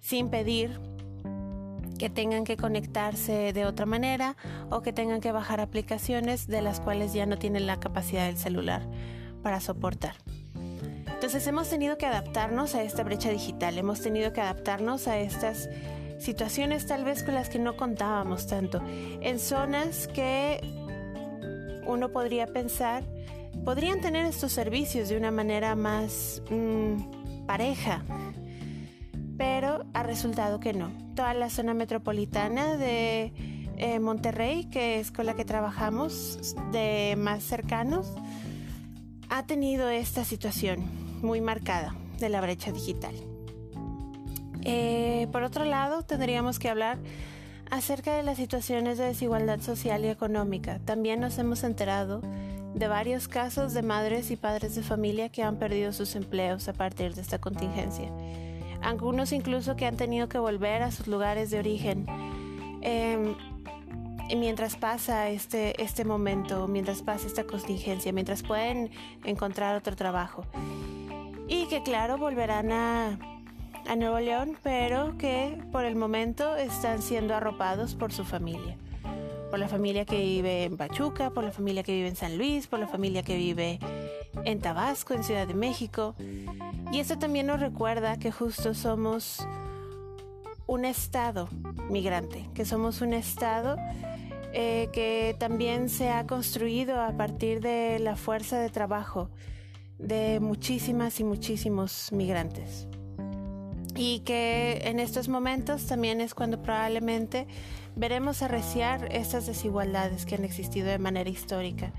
sin 0.00 0.30
pedir 0.30 0.80
que 1.98 2.10
tengan 2.10 2.44
que 2.44 2.56
conectarse 2.56 3.52
de 3.52 3.64
otra 3.64 3.86
manera 3.86 4.36
o 4.70 4.82
que 4.82 4.92
tengan 4.92 5.20
que 5.20 5.32
bajar 5.32 5.60
aplicaciones 5.60 6.46
de 6.46 6.60
las 6.60 6.78
cuales 6.80 7.14
ya 7.14 7.24
no 7.24 7.38
tienen 7.38 7.66
la 7.66 7.80
capacidad 7.80 8.26
del 8.26 8.36
celular 8.36 8.86
para 9.42 9.60
soportar. 9.60 10.14
Entonces 11.26 11.48
hemos 11.48 11.68
tenido 11.68 11.98
que 11.98 12.06
adaptarnos 12.06 12.76
a 12.76 12.84
esta 12.84 13.02
brecha 13.02 13.30
digital, 13.30 13.76
hemos 13.78 14.00
tenido 14.00 14.32
que 14.32 14.40
adaptarnos 14.40 15.08
a 15.08 15.18
estas 15.18 15.68
situaciones 16.18 16.86
tal 16.86 17.04
vez 17.04 17.24
con 17.24 17.34
las 17.34 17.48
que 17.48 17.58
no 17.58 17.76
contábamos 17.76 18.46
tanto, 18.46 18.80
en 18.86 19.40
zonas 19.40 20.06
que 20.06 20.60
uno 21.84 22.12
podría 22.12 22.46
pensar 22.46 23.02
podrían 23.64 24.00
tener 24.00 24.24
estos 24.24 24.52
servicios 24.52 25.08
de 25.08 25.16
una 25.16 25.32
manera 25.32 25.74
más 25.74 26.42
mm, 26.48 27.44
pareja, 27.44 28.04
pero 29.36 29.84
ha 29.94 30.04
resultado 30.04 30.60
que 30.60 30.74
no. 30.74 30.92
Toda 31.16 31.34
la 31.34 31.50
zona 31.50 31.74
metropolitana 31.74 32.76
de 32.76 33.32
eh, 33.78 33.98
Monterrey, 33.98 34.66
que 34.66 35.00
es 35.00 35.10
con 35.10 35.26
la 35.26 35.34
que 35.34 35.44
trabajamos 35.44 36.54
de 36.70 37.16
más 37.18 37.42
cercanos, 37.42 38.14
ha 39.28 39.44
tenido 39.44 39.88
esta 39.88 40.24
situación 40.24 41.05
muy 41.22 41.40
marcada 41.40 41.94
de 42.18 42.28
la 42.28 42.40
brecha 42.40 42.72
digital. 42.72 43.14
Eh, 44.62 45.28
por 45.32 45.42
otro 45.42 45.64
lado, 45.64 46.02
tendríamos 46.02 46.58
que 46.58 46.68
hablar 46.68 46.98
acerca 47.70 48.16
de 48.16 48.22
las 48.22 48.36
situaciones 48.36 48.98
de 48.98 49.04
desigualdad 49.04 49.60
social 49.60 50.04
y 50.04 50.08
económica. 50.08 50.80
También 50.84 51.20
nos 51.20 51.38
hemos 51.38 51.64
enterado 51.64 52.20
de 52.74 52.88
varios 52.88 53.28
casos 53.28 53.74
de 53.74 53.82
madres 53.82 54.30
y 54.30 54.36
padres 54.36 54.74
de 54.74 54.82
familia 54.82 55.28
que 55.28 55.42
han 55.42 55.56
perdido 55.56 55.92
sus 55.92 56.14
empleos 56.16 56.68
a 56.68 56.72
partir 56.72 57.14
de 57.14 57.22
esta 57.22 57.38
contingencia 57.38 58.10
algunos 58.82 59.32
incluso 59.32 59.76
que 59.76 59.86
han 59.86 59.96
tenido 59.96 60.28
que 60.28 60.38
volver 60.38 60.82
a 60.82 60.90
sus 60.90 61.06
lugares 61.06 61.50
de 61.50 61.58
origen. 61.58 62.06
Em, 62.82 63.34
mientras 64.36 64.76
pasa 64.76 65.28
este, 65.28 65.80
este 65.82 66.04
momento, 66.04 66.68
mientras 66.68 67.02
pasa 67.02 67.26
esta 67.26 67.44
contingencia, 67.44 68.12
mientras 68.12 68.42
pueden 68.42 68.90
encontrar 69.24 69.76
otro 69.76 69.96
trabajo. 69.96 70.44
Y 71.48 71.66
que 71.68 71.82
claro, 71.82 72.18
volverán 72.18 72.72
a, 72.72 73.18
a 73.86 73.96
Nuevo 73.96 74.18
León, 74.18 74.56
pero 74.62 75.16
que 75.16 75.58
por 75.70 75.84
el 75.84 75.94
momento 75.94 76.56
están 76.56 77.02
siendo 77.02 77.34
arropados 77.34 77.94
por 77.94 78.12
su 78.12 78.24
familia. 78.24 78.76
Por 79.50 79.60
la 79.60 79.68
familia 79.68 80.04
que 80.04 80.18
vive 80.18 80.64
en 80.64 80.76
Pachuca, 80.76 81.30
por 81.30 81.44
la 81.44 81.52
familia 81.52 81.84
que 81.84 81.92
vive 81.92 82.08
en 82.08 82.16
San 82.16 82.36
Luis, 82.36 82.66
por 82.66 82.80
la 82.80 82.88
familia 82.88 83.22
que 83.22 83.36
vive 83.36 83.78
en 84.44 84.60
Tabasco, 84.60 85.14
en 85.14 85.22
Ciudad 85.22 85.46
de 85.46 85.54
México. 85.54 86.16
Y 86.90 86.98
esto 86.98 87.16
también 87.18 87.46
nos 87.46 87.60
recuerda 87.60 88.18
que 88.18 88.32
justo 88.32 88.74
somos 88.74 89.46
un 90.66 90.84
estado 90.84 91.48
migrante, 91.88 92.48
que 92.54 92.64
somos 92.64 93.00
un 93.00 93.12
estado 93.12 93.76
eh, 94.52 94.88
que 94.92 95.36
también 95.38 95.88
se 95.88 96.10
ha 96.10 96.26
construido 96.26 97.00
a 97.00 97.12
partir 97.12 97.60
de 97.60 97.98
la 98.00 98.16
fuerza 98.16 98.58
de 98.58 98.70
trabajo 98.70 99.30
de 99.98 100.40
muchísimas 100.40 101.20
y 101.20 101.24
muchísimos 101.24 102.10
migrantes. 102.12 102.86
Y 103.94 104.20
que 104.20 104.82
en 104.84 105.00
estos 105.00 105.28
momentos 105.28 105.86
también 105.86 106.20
es 106.20 106.34
cuando 106.34 106.62
probablemente 106.62 107.46
veremos 107.94 108.42
arreciar 108.42 109.08
estas 109.10 109.46
desigualdades 109.46 110.26
que 110.26 110.34
han 110.34 110.44
existido 110.44 110.88
de 110.88 110.98
manera 110.98 111.30
histórica 111.30 111.92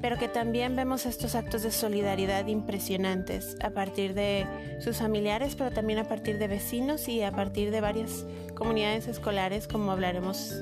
pero 0.00 0.16
que 0.18 0.28
también 0.28 0.76
vemos 0.76 1.04
estos 1.04 1.34
actos 1.34 1.62
de 1.62 1.70
solidaridad 1.70 2.46
impresionantes 2.46 3.56
a 3.62 3.70
partir 3.70 4.14
de 4.14 4.46
sus 4.80 4.96
familiares, 4.96 5.56
pero 5.56 5.70
también 5.70 5.98
a 5.98 6.08
partir 6.08 6.38
de 6.38 6.48
vecinos 6.48 7.08
y 7.08 7.22
a 7.22 7.32
partir 7.32 7.70
de 7.70 7.80
varias 7.80 8.26
comunidades 8.54 9.08
escolares, 9.08 9.68
como 9.68 9.92
hablaremos 9.92 10.54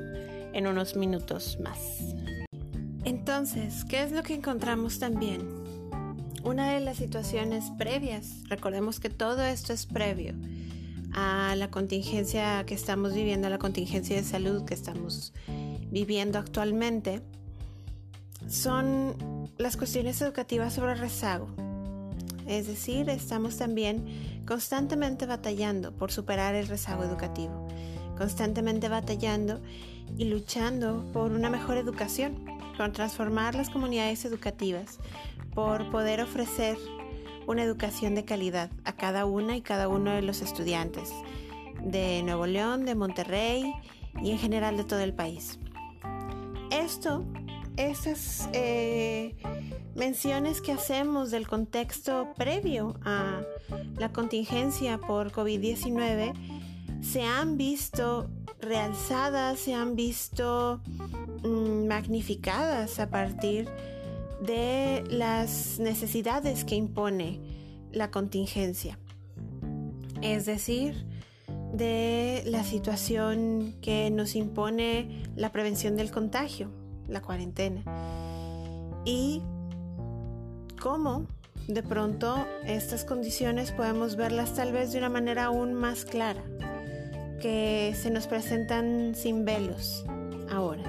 en 0.52 0.66
unos 0.66 0.96
minutos 0.96 1.58
más. 1.60 1.78
Entonces, 3.04 3.84
¿qué 3.84 4.02
es 4.02 4.12
lo 4.12 4.22
que 4.22 4.34
encontramos 4.34 4.98
también? 4.98 5.57
Una 6.44 6.72
de 6.72 6.80
las 6.80 6.96
situaciones 6.96 7.70
previas, 7.76 8.44
recordemos 8.48 9.00
que 9.00 9.10
todo 9.10 9.42
esto 9.42 9.72
es 9.72 9.86
previo 9.86 10.34
a 11.12 11.54
la 11.56 11.70
contingencia 11.70 12.64
que 12.64 12.74
estamos 12.74 13.12
viviendo, 13.12 13.48
a 13.48 13.50
la 13.50 13.58
contingencia 13.58 14.14
de 14.16 14.22
salud 14.22 14.64
que 14.64 14.74
estamos 14.74 15.32
viviendo 15.90 16.38
actualmente, 16.38 17.22
son 18.48 19.50
las 19.58 19.76
cuestiones 19.76 20.20
educativas 20.22 20.74
sobre 20.74 20.94
rezago. 20.94 21.48
Es 22.46 22.66
decir, 22.66 23.10
estamos 23.10 23.56
también 23.56 24.04
constantemente 24.46 25.26
batallando 25.26 25.92
por 25.92 26.12
superar 26.12 26.54
el 26.54 26.68
rezago 26.68 27.04
educativo, 27.04 27.66
constantemente 28.16 28.88
batallando 28.88 29.60
y 30.16 30.24
luchando 30.24 31.04
por 31.12 31.32
una 31.32 31.50
mejor 31.50 31.76
educación, 31.76 32.57
por 32.78 32.92
transformar 32.92 33.54
las 33.54 33.68
comunidades 33.68 34.24
educativas, 34.24 34.98
por 35.54 35.90
poder 35.90 36.22
ofrecer 36.22 36.78
una 37.46 37.64
educación 37.64 38.14
de 38.14 38.24
calidad 38.24 38.70
a 38.84 38.92
cada 38.92 39.26
una 39.26 39.56
y 39.56 39.60
cada 39.60 39.88
uno 39.88 40.12
de 40.12 40.22
los 40.22 40.40
estudiantes 40.40 41.10
de 41.82 42.22
Nuevo 42.22 42.46
León, 42.46 42.86
de 42.86 42.94
Monterrey 42.94 43.74
y 44.22 44.30
en 44.30 44.38
general 44.38 44.76
de 44.76 44.84
todo 44.84 45.00
el 45.00 45.12
país. 45.12 45.58
Esto 46.70 47.24
esas 47.78 48.48
eh, 48.52 49.36
menciones 49.94 50.60
que 50.60 50.72
hacemos 50.72 51.30
del 51.30 51.46
contexto 51.46 52.34
previo 52.36 52.96
a 53.04 53.42
la 53.96 54.12
contingencia 54.12 54.98
por 54.98 55.30
COVID-19 55.30 56.57
se 57.00 57.22
han 57.22 57.56
visto 57.56 58.30
realzadas, 58.60 59.58
se 59.58 59.74
han 59.74 59.96
visto 59.96 60.80
mm, 61.44 61.86
magnificadas 61.86 62.98
a 62.98 63.10
partir 63.10 63.68
de 64.42 65.04
las 65.10 65.78
necesidades 65.78 66.64
que 66.64 66.74
impone 66.74 67.40
la 67.92 68.10
contingencia. 68.10 68.98
Es 70.22 70.46
decir, 70.46 71.06
de 71.72 72.42
la 72.46 72.64
situación 72.64 73.74
que 73.80 74.10
nos 74.10 74.34
impone 74.34 75.22
la 75.36 75.52
prevención 75.52 75.96
del 75.96 76.10
contagio 76.10 76.70
la 77.08 77.22
cuarentena. 77.22 77.82
Y 79.04 79.42
cómo 80.80 81.26
de 81.66 81.82
pronto 81.82 82.46
estas 82.64 83.04
condiciones 83.04 83.72
podemos 83.72 84.16
verlas 84.16 84.54
tal 84.54 84.72
vez 84.72 84.92
de 84.92 84.98
una 84.98 85.08
manera 85.08 85.46
aún 85.46 85.74
más 85.74 86.04
clara, 86.04 86.42
que 87.40 87.94
se 88.00 88.10
nos 88.10 88.26
presentan 88.26 89.14
sin 89.14 89.44
velos 89.44 90.04
ahora. 90.50 90.82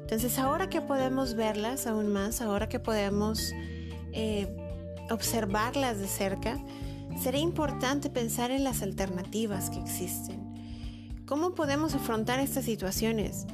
Entonces 0.00 0.38
ahora 0.38 0.68
que 0.68 0.80
podemos 0.80 1.34
verlas 1.34 1.86
aún 1.86 2.08
más, 2.08 2.40
ahora 2.40 2.68
que 2.68 2.78
podemos 2.78 3.52
eh, 4.12 4.48
observarlas 5.10 5.98
de 5.98 6.06
cerca, 6.06 6.58
sería 7.20 7.40
importante 7.40 8.10
pensar 8.10 8.50
en 8.50 8.64
las 8.64 8.82
alternativas 8.82 9.70
que 9.70 9.80
existen. 9.80 10.54
¿Cómo 11.26 11.54
podemos 11.54 11.94
afrontar 11.94 12.38
estas 12.40 12.64
situaciones? 12.64 13.46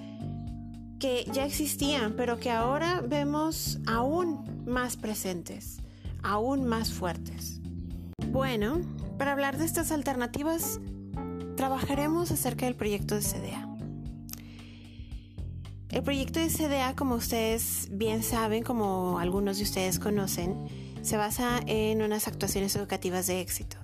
que 1.02 1.28
ya 1.32 1.44
existían, 1.44 2.14
pero 2.16 2.38
que 2.38 2.52
ahora 2.52 3.00
vemos 3.00 3.80
aún 3.88 4.44
más 4.64 4.96
presentes, 4.96 5.78
aún 6.22 6.64
más 6.64 6.92
fuertes. 6.92 7.60
Bueno, 8.30 8.80
para 9.18 9.32
hablar 9.32 9.58
de 9.58 9.64
estas 9.64 9.90
alternativas, 9.90 10.78
trabajaremos 11.62 12.32
acerca 12.32 12.66
del 12.66 12.74
proyecto 12.74 13.14
de 13.14 13.20
CDA. 13.20 13.68
El 15.90 16.02
proyecto 16.02 16.40
de 16.40 16.48
CDA, 16.48 16.96
como 16.96 17.14
ustedes 17.14 17.86
bien 17.92 18.24
saben, 18.24 18.64
como 18.64 19.20
algunos 19.20 19.58
de 19.58 19.62
ustedes 19.62 20.00
conocen, 20.00 20.56
se 21.02 21.16
basa 21.16 21.60
en 21.68 22.02
unas 22.02 22.26
actuaciones 22.26 22.74
educativas 22.74 23.28
de 23.28 23.40
éxito 23.40 23.76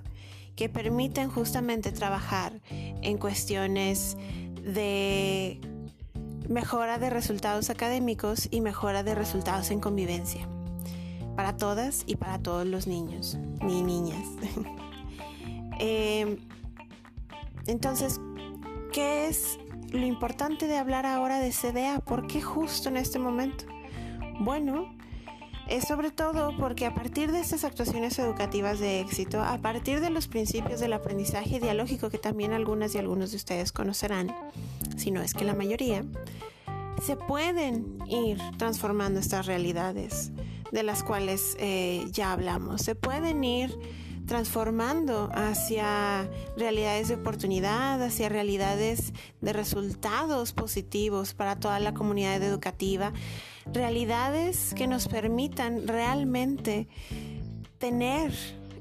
que 0.57 0.67
permiten 0.67 1.29
justamente 1.29 1.93
trabajar 1.93 2.59
en 2.69 3.17
cuestiones 3.17 4.17
de 4.61 5.61
mejora 6.49 6.99
de 6.99 7.09
resultados 7.09 7.69
académicos 7.69 8.49
y 8.51 8.59
mejora 8.59 9.03
de 9.03 9.15
resultados 9.15 9.71
en 9.71 9.79
convivencia 9.79 10.49
para 11.37 11.55
todas 11.55 12.03
y 12.07 12.17
para 12.17 12.39
todos 12.39 12.67
los 12.67 12.87
niños 12.87 13.37
ni 13.61 13.81
niñas. 13.83 14.25
Eh, 15.81 16.37
entonces, 17.69 18.19
¿qué 18.91 19.27
es 19.27 19.59
lo 19.91 20.05
importante 20.05 20.67
de 20.67 20.77
hablar 20.77 21.05
ahora 21.05 21.39
de 21.39 21.51
CDA? 21.51 21.99
¿Por 21.99 22.27
qué 22.27 22.41
justo 22.41 22.89
en 22.89 22.97
este 22.97 23.19
momento? 23.19 23.65
Bueno, 24.39 24.95
es 25.67 25.87
sobre 25.87 26.09
todo 26.09 26.57
porque 26.57 26.87
a 26.87 26.95
partir 26.95 27.31
de 27.31 27.39
estas 27.39 27.63
actuaciones 27.63 28.17
educativas 28.17 28.79
de 28.79 28.99
éxito, 28.99 29.41
a 29.41 29.59
partir 29.59 30.01
de 30.01 30.09
los 30.09 30.27
principios 30.27 30.79
del 30.79 30.93
aprendizaje 30.93 31.59
dialógico 31.59 32.09
que 32.09 32.17
también 32.17 32.53
algunas 32.53 32.95
y 32.95 32.97
algunos 32.97 33.31
de 33.31 33.37
ustedes 33.37 33.71
conocerán, 33.71 34.35
si 34.97 35.11
no 35.11 35.21
es 35.21 35.35
que 35.35 35.45
la 35.45 35.53
mayoría, 35.53 36.03
se 37.05 37.15
pueden 37.15 37.99
ir 38.07 38.39
transformando 38.57 39.19
estas 39.19 39.45
realidades 39.45 40.31
de 40.71 40.83
las 40.83 41.03
cuales 41.03 41.55
eh, 41.59 42.05
ya 42.11 42.31
hablamos. 42.31 42.81
Se 42.81 42.95
pueden 42.95 43.43
ir 43.43 43.77
transformando 44.29 45.31
hacia 45.33 46.29
realidades 46.55 47.07
de 47.07 47.15
oportunidad, 47.15 48.01
hacia 48.01 48.29
realidades 48.29 49.11
de 49.41 49.53
resultados 49.53 50.53
positivos 50.53 51.33
para 51.33 51.59
toda 51.59 51.79
la 51.79 51.95
comunidad 51.95 52.41
educativa, 52.43 53.11
realidades 53.73 54.75
que 54.75 54.85
nos 54.85 55.07
permitan 55.07 55.87
realmente 55.87 56.87
tener 57.79 58.31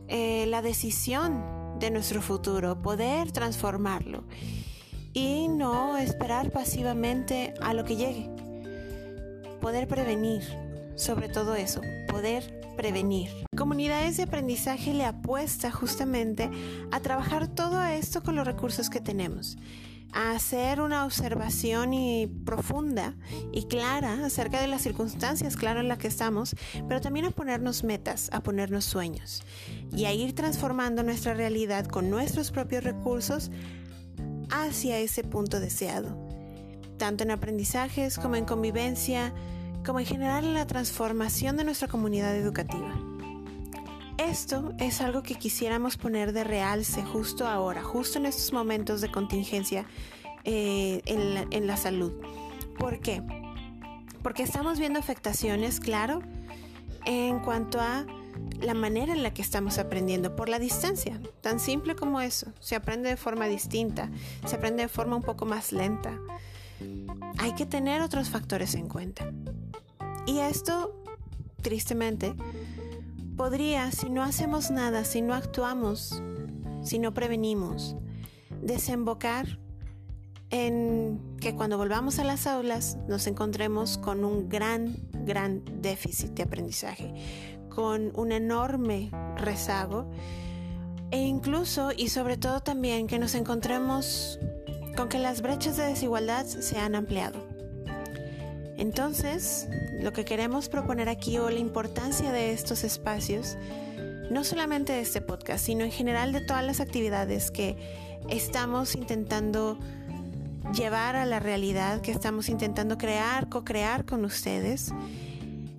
eh, 0.08 0.44
la 0.48 0.60
decisión 0.60 1.78
de 1.80 1.90
nuestro 1.90 2.20
futuro, 2.20 2.82
poder 2.82 3.32
transformarlo 3.32 4.24
y 5.14 5.48
no 5.48 5.96
esperar 5.96 6.50
pasivamente 6.50 7.54
a 7.62 7.72
lo 7.72 7.84
que 7.86 7.96
llegue. 7.96 8.28
Poder 9.62 9.88
prevenir, 9.88 10.42
sobre 10.94 11.30
todo 11.30 11.54
eso, 11.54 11.80
poder 12.06 12.57
prevenir. 12.78 13.28
Comunidades 13.56 14.16
de 14.16 14.22
aprendizaje 14.22 14.94
le 14.94 15.04
apuesta 15.04 15.72
justamente 15.72 16.48
a 16.92 17.00
trabajar 17.00 17.48
todo 17.48 17.82
esto 17.82 18.22
con 18.22 18.36
los 18.36 18.46
recursos 18.46 18.88
que 18.88 19.00
tenemos 19.00 19.58
a 20.12 20.30
hacer 20.30 20.80
una 20.80 21.04
observación 21.04 21.92
y 21.92 22.26
profunda 22.26 23.14
y 23.52 23.64
clara 23.64 24.24
acerca 24.24 24.60
de 24.60 24.68
las 24.68 24.80
circunstancias, 24.80 25.56
claro, 25.56 25.80
en 25.80 25.88
las 25.88 25.98
que 25.98 26.06
estamos, 26.06 26.56
pero 26.88 27.00
también 27.00 27.26
a 27.26 27.30
ponernos 27.30 27.84
metas, 27.84 28.30
a 28.32 28.42
ponernos 28.42 28.86
sueños 28.86 29.42
y 29.92 30.06
a 30.06 30.12
ir 30.14 30.34
transformando 30.34 31.02
nuestra 31.02 31.34
realidad 31.34 31.84
con 31.86 32.08
nuestros 32.08 32.50
propios 32.52 32.84
recursos 32.84 33.50
hacia 34.50 34.98
ese 34.98 35.24
punto 35.24 35.60
deseado, 35.60 36.16
tanto 36.96 37.24
en 37.24 37.32
aprendizajes 37.32 38.18
como 38.18 38.36
en 38.36 38.46
convivencia, 38.46 39.34
como 39.88 40.00
en 40.00 40.06
general 40.06 40.44
en 40.44 40.52
la 40.52 40.66
transformación 40.66 41.56
de 41.56 41.64
nuestra 41.64 41.88
comunidad 41.88 42.36
educativa. 42.36 42.94
Esto 44.18 44.74
es 44.78 45.00
algo 45.00 45.22
que 45.22 45.36
quisiéramos 45.36 45.96
poner 45.96 46.34
de 46.34 46.44
realce 46.44 47.02
justo 47.02 47.48
ahora, 47.48 47.82
justo 47.82 48.18
en 48.18 48.26
estos 48.26 48.52
momentos 48.52 49.00
de 49.00 49.10
contingencia 49.10 49.86
eh, 50.44 51.00
en, 51.06 51.34
la, 51.34 51.46
en 51.50 51.66
la 51.66 51.78
salud. 51.78 52.12
¿Por 52.78 53.00
qué? 53.00 53.22
Porque 54.22 54.42
estamos 54.42 54.78
viendo 54.78 54.98
afectaciones, 54.98 55.80
claro, 55.80 56.20
en 57.06 57.38
cuanto 57.38 57.80
a 57.80 58.04
la 58.60 58.74
manera 58.74 59.14
en 59.14 59.22
la 59.22 59.32
que 59.32 59.40
estamos 59.40 59.78
aprendiendo 59.78 60.36
por 60.36 60.50
la 60.50 60.58
distancia, 60.58 61.18
tan 61.40 61.60
simple 61.60 61.96
como 61.96 62.20
eso. 62.20 62.52
Se 62.60 62.76
aprende 62.76 63.08
de 63.08 63.16
forma 63.16 63.46
distinta, 63.46 64.10
se 64.44 64.56
aprende 64.56 64.82
de 64.82 64.88
forma 64.88 65.16
un 65.16 65.22
poco 65.22 65.46
más 65.46 65.72
lenta. 65.72 66.20
Hay 67.38 67.54
que 67.54 67.64
tener 67.64 68.02
otros 68.02 68.28
factores 68.28 68.74
en 68.74 68.86
cuenta. 68.86 69.32
Y 70.28 70.40
esto, 70.40 70.94
tristemente, 71.62 72.34
podría, 73.38 73.90
si 73.92 74.10
no 74.10 74.22
hacemos 74.22 74.70
nada, 74.70 75.06
si 75.06 75.22
no 75.22 75.32
actuamos, 75.32 76.22
si 76.82 76.98
no 76.98 77.14
prevenimos, 77.14 77.96
desembocar 78.60 79.58
en 80.50 81.18
que 81.40 81.54
cuando 81.54 81.78
volvamos 81.78 82.18
a 82.18 82.24
las 82.24 82.46
aulas 82.46 82.98
nos 83.08 83.26
encontremos 83.26 83.96
con 83.96 84.22
un 84.22 84.50
gran, 84.50 84.98
gran 85.24 85.62
déficit 85.80 86.32
de 86.32 86.42
aprendizaje, 86.42 87.14
con 87.70 88.12
un 88.14 88.30
enorme 88.30 89.10
rezago 89.36 90.10
e 91.10 91.22
incluso 91.22 91.90
y 91.96 92.10
sobre 92.10 92.36
todo 92.36 92.60
también 92.60 93.06
que 93.06 93.18
nos 93.18 93.34
encontremos 93.34 94.38
con 94.94 95.08
que 95.08 95.18
las 95.18 95.40
brechas 95.40 95.78
de 95.78 95.84
desigualdad 95.84 96.44
se 96.44 96.76
han 96.76 96.96
ampliado. 96.96 97.57
Entonces, 98.78 99.68
lo 100.00 100.12
que 100.12 100.24
queremos 100.24 100.68
proponer 100.68 101.08
aquí 101.08 101.36
o 101.38 101.50
la 101.50 101.58
importancia 101.58 102.30
de 102.30 102.52
estos 102.52 102.84
espacios, 102.84 103.58
no 104.30 104.44
solamente 104.44 104.92
de 104.92 105.00
este 105.00 105.20
podcast, 105.20 105.66
sino 105.66 105.84
en 105.84 105.90
general 105.90 106.32
de 106.32 106.40
todas 106.40 106.64
las 106.64 106.80
actividades 106.80 107.50
que 107.50 107.76
estamos 108.28 108.94
intentando 108.94 109.78
llevar 110.72 111.16
a 111.16 111.26
la 111.26 111.40
realidad, 111.40 112.00
que 112.02 112.12
estamos 112.12 112.48
intentando 112.48 112.98
crear, 112.98 113.48
co-crear 113.48 114.04
con 114.04 114.24
ustedes, 114.24 114.92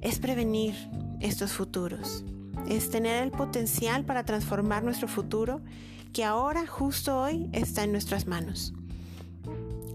es 0.02 0.20
prevenir 0.20 0.76
estos 1.22 1.54
futuros, 1.54 2.26
es 2.68 2.90
tener 2.90 3.24
el 3.24 3.32
potencial 3.32 4.04
para 4.04 4.26
transformar 4.26 4.84
nuestro 4.84 5.08
futuro 5.08 5.62
que 6.12 6.26
ahora, 6.26 6.68
justo 6.68 7.18
hoy, 7.18 7.50
está 7.54 7.86
en 7.86 7.94
nuestras 7.94 8.28
manos. 8.28 8.74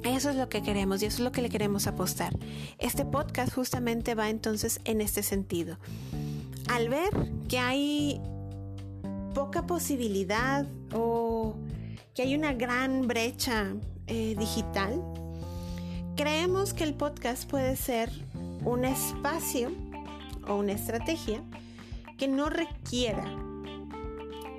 Eso 0.05 0.29
es 0.29 0.37
lo 0.37 0.51
que 0.51 0.63
queremos 0.63 1.03
y 1.03 1.07
eso 1.07 1.17
es 1.17 1.25
lo 1.25 1.33
que 1.33 1.41
le 1.41 1.49
queremos 1.49 1.87
apostar. 1.87 2.37
Este 2.79 3.07
podcast 3.07 3.55
justamente 3.55 4.15
va 4.15 4.29
entonces 4.29 4.81
en 4.85 5.01
este 5.01 5.23
sentido. 5.23 5.79
Al 6.69 6.91
ver 6.91 7.11
que 7.49 7.59
hay 7.59 8.21
poca 9.35 9.67
posibilidad 9.67 10.67
o 10.93 11.57
que 12.15 12.21
hay 12.21 12.35
una 12.35 12.53
gran 12.53 13.09
brecha 13.09 13.75
eh, 14.07 14.37
digital, 14.39 15.03
creemos 16.17 16.75
que 16.75 16.85
el 16.85 16.93
podcast 16.93 17.49
puede 17.49 17.75
ser 17.75 18.11
un 18.63 18.85
espacio 18.85 19.73
o 20.47 20.57
una 20.57 20.73
estrategia 20.73 21.43
que 22.19 22.29
no 22.29 22.51
requiera 22.51 23.25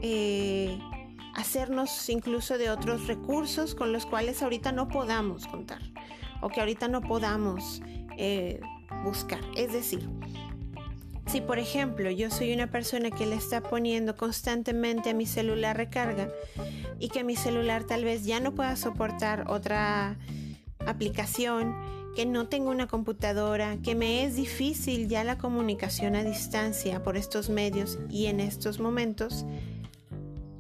eh, 0.02 0.80
hacernos 1.36 2.10
incluso 2.10 2.58
de 2.58 2.70
otros 2.70 3.08
recursos 3.08 3.76
con 3.76 3.92
los 3.92 4.06
cuales 4.06 4.42
ahorita 4.42 4.72
no 4.72 4.88
podamos 4.88 5.48
contar 5.48 5.82
o 6.42 6.50
que 6.50 6.60
ahorita 6.60 6.88
no 6.88 7.02
podamos 7.02 7.82
eh, 8.18 8.60
buscar. 9.04 9.42
Es 9.56 9.74
decir, 9.74 10.10
si 11.28 11.42
por 11.42 11.60
ejemplo 11.60 12.10
yo 12.10 12.30
soy 12.30 12.54
una 12.54 12.68
persona 12.68 13.12
que 13.12 13.26
le 13.26 13.36
está 13.36 13.62
poniendo 13.62 14.16
constantemente 14.16 15.10
a 15.10 15.14
mi 15.14 15.26
celular 15.26 15.76
recarga 15.76 16.30
y 17.00 17.10
que 17.10 17.24
mi 17.24 17.36
celular 17.36 17.84
tal 17.84 18.04
vez 18.04 18.26
ya 18.26 18.40
no 18.40 18.54
pueda 18.54 18.76
soportar 18.76 19.46
otra 19.50 20.18
aplicación, 20.86 21.76
que 22.16 22.26
no 22.26 22.48
tengo 22.48 22.70
una 22.70 22.88
computadora, 22.88 23.78
que 23.84 23.94
me 23.94 24.24
es 24.24 24.38
difícil 24.38 25.10
ya 25.10 25.24
la 25.26 25.38
comunicación 25.38 26.16
a 26.16 26.24
distancia 26.24 27.04
por 27.04 27.18
estos 27.18 27.50
medios 27.50 28.00
y 28.10 28.28
en 28.28 28.40
estos 28.40 28.80
momentos, 28.80 29.46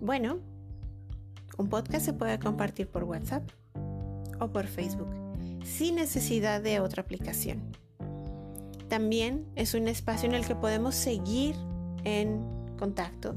bueno, 0.02 0.40
un 1.58 1.70
podcast 1.70 2.06
se 2.06 2.14
puede 2.14 2.40
compartir 2.40 2.88
por 2.88 3.04
WhatsApp 3.04 3.44
o 4.40 4.48
por 4.50 4.68
Facebook 4.68 5.10
sin 5.64 5.96
necesidad 5.96 6.62
de 6.62 6.80
otra 6.80 7.02
aplicación. 7.02 7.62
También 8.88 9.46
es 9.56 9.74
un 9.74 9.88
espacio 9.88 10.30
en 10.30 10.36
el 10.36 10.46
que 10.46 10.56
podemos 10.56 10.96
seguir 10.96 11.56
en 12.04 12.46
contacto, 12.78 13.36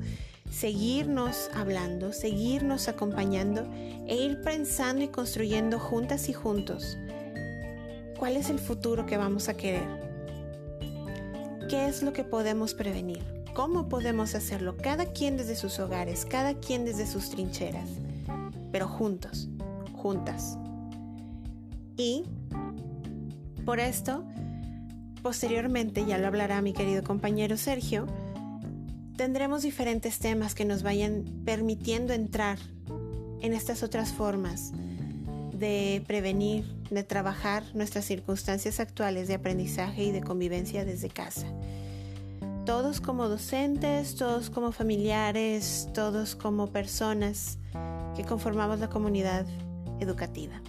seguirnos 0.50 1.50
hablando, 1.54 2.12
seguirnos 2.12 2.88
acompañando 2.88 3.66
e 4.06 4.16
ir 4.16 4.42
pensando 4.42 5.04
y 5.04 5.08
construyendo 5.08 5.78
juntas 5.78 6.28
y 6.28 6.32
juntos 6.32 6.98
cuál 8.18 8.36
es 8.36 8.50
el 8.50 8.58
futuro 8.58 9.06
que 9.06 9.16
vamos 9.16 9.48
a 9.48 9.56
querer. 9.56 9.86
¿Qué 11.70 11.86
es 11.86 12.02
lo 12.02 12.12
que 12.12 12.24
podemos 12.24 12.74
prevenir? 12.74 13.22
¿Cómo 13.54 13.88
podemos 13.88 14.34
hacerlo? 14.34 14.76
Cada 14.76 15.06
quien 15.06 15.36
desde 15.36 15.56
sus 15.56 15.78
hogares, 15.78 16.26
cada 16.26 16.54
quien 16.54 16.84
desde 16.84 17.06
sus 17.06 17.30
trincheras 17.30 17.88
pero 18.72 18.88
juntos, 18.88 19.48
juntas. 19.92 20.58
Y 21.96 22.24
por 23.64 23.80
esto, 23.80 24.24
posteriormente, 25.22 26.04
ya 26.06 26.18
lo 26.18 26.26
hablará 26.26 26.62
mi 26.62 26.72
querido 26.72 27.02
compañero 27.02 27.56
Sergio, 27.56 28.06
tendremos 29.16 29.62
diferentes 29.62 30.20
temas 30.20 30.54
que 30.54 30.64
nos 30.64 30.82
vayan 30.82 31.24
permitiendo 31.44 32.12
entrar 32.12 32.58
en 33.40 33.52
estas 33.52 33.82
otras 33.82 34.12
formas 34.12 34.72
de 35.52 36.02
prevenir, 36.06 36.64
de 36.90 37.02
trabajar 37.02 37.64
nuestras 37.74 38.04
circunstancias 38.04 38.80
actuales 38.80 39.28
de 39.28 39.34
aprendizaje 39.34 40.04
y 40.04 40.12
de 40.12 40.22
convivencia 40.22 40.84
desde 40.84 41.08
casa. 41.08 41.46
Todos 42.64 43.00
como 43.00 43.28
docentes, 43.28 44.14
todos 44.14 44.50
como 44.50 44.72
familiares, 44.72 45.88
todos 45.94 46.36
como 46.36 46.68
personas 46.68 47.58
que 48.18 48.24
conformamos 48.24 48.80
la 48.80 48.90
comunidad 48.90 49.46
educativa. 50.00 50.60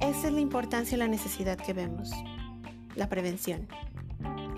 Esa 0.00 0.28
es 0.28 0.32
la 0.32 0.40
importancia 0.40 0.96
y 0.96 0.98
la 0.98 1.06
necesidad 1.06 1.58
que 1.58 1.74
vemos. 1.74 2.10
La 2.96 3.10
prevención, 3.10 3.68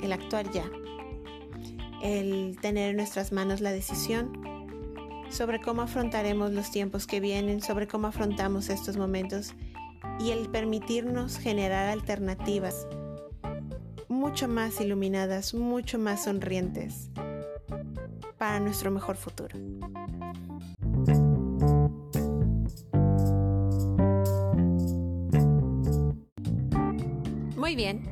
el 0.00 0.12
actuar 0.12 0.48
ya, 0.52 0.64
el 2.04 2.56
tener 2.62 2.90
en 2.90 2.96
nuestras 2.96 3.32
manos 3.32 3.60
la 3.60 3.72
decisión 3.72 4.30
sobre 5.28 5.60
cómo 5.60 5.82
afrontaremos 5.82 6.52
los 6.52 6.70
tiempos 6.70 7.08
que 7.08 7.18
vienen, 7.18 7.60
sobre 7.60 7.88
cómo 7.88 8.06
afrontamos 8.06 8.68
estos 8.68 8.96
momentos 8.96 9.54
y 10.20 10.30
el 10.30 10.48
permitirnos 10.50 11.38
generar 11.38 11.88
alternativas 11.88 12.86
mucho 14.06 14.46
más 14.46 14.80
iluminadas, 14.80 15.52
mucho 15.52 15.98
más 15.98 16.22
sonrientes 16.22 17.10
para 18.38 18.60
nuestro 18.60 18.92
mejor 18.92 19.16
futuro. 19.16 19.58
Muy 27.74 27.82
bien. 27.82 28.02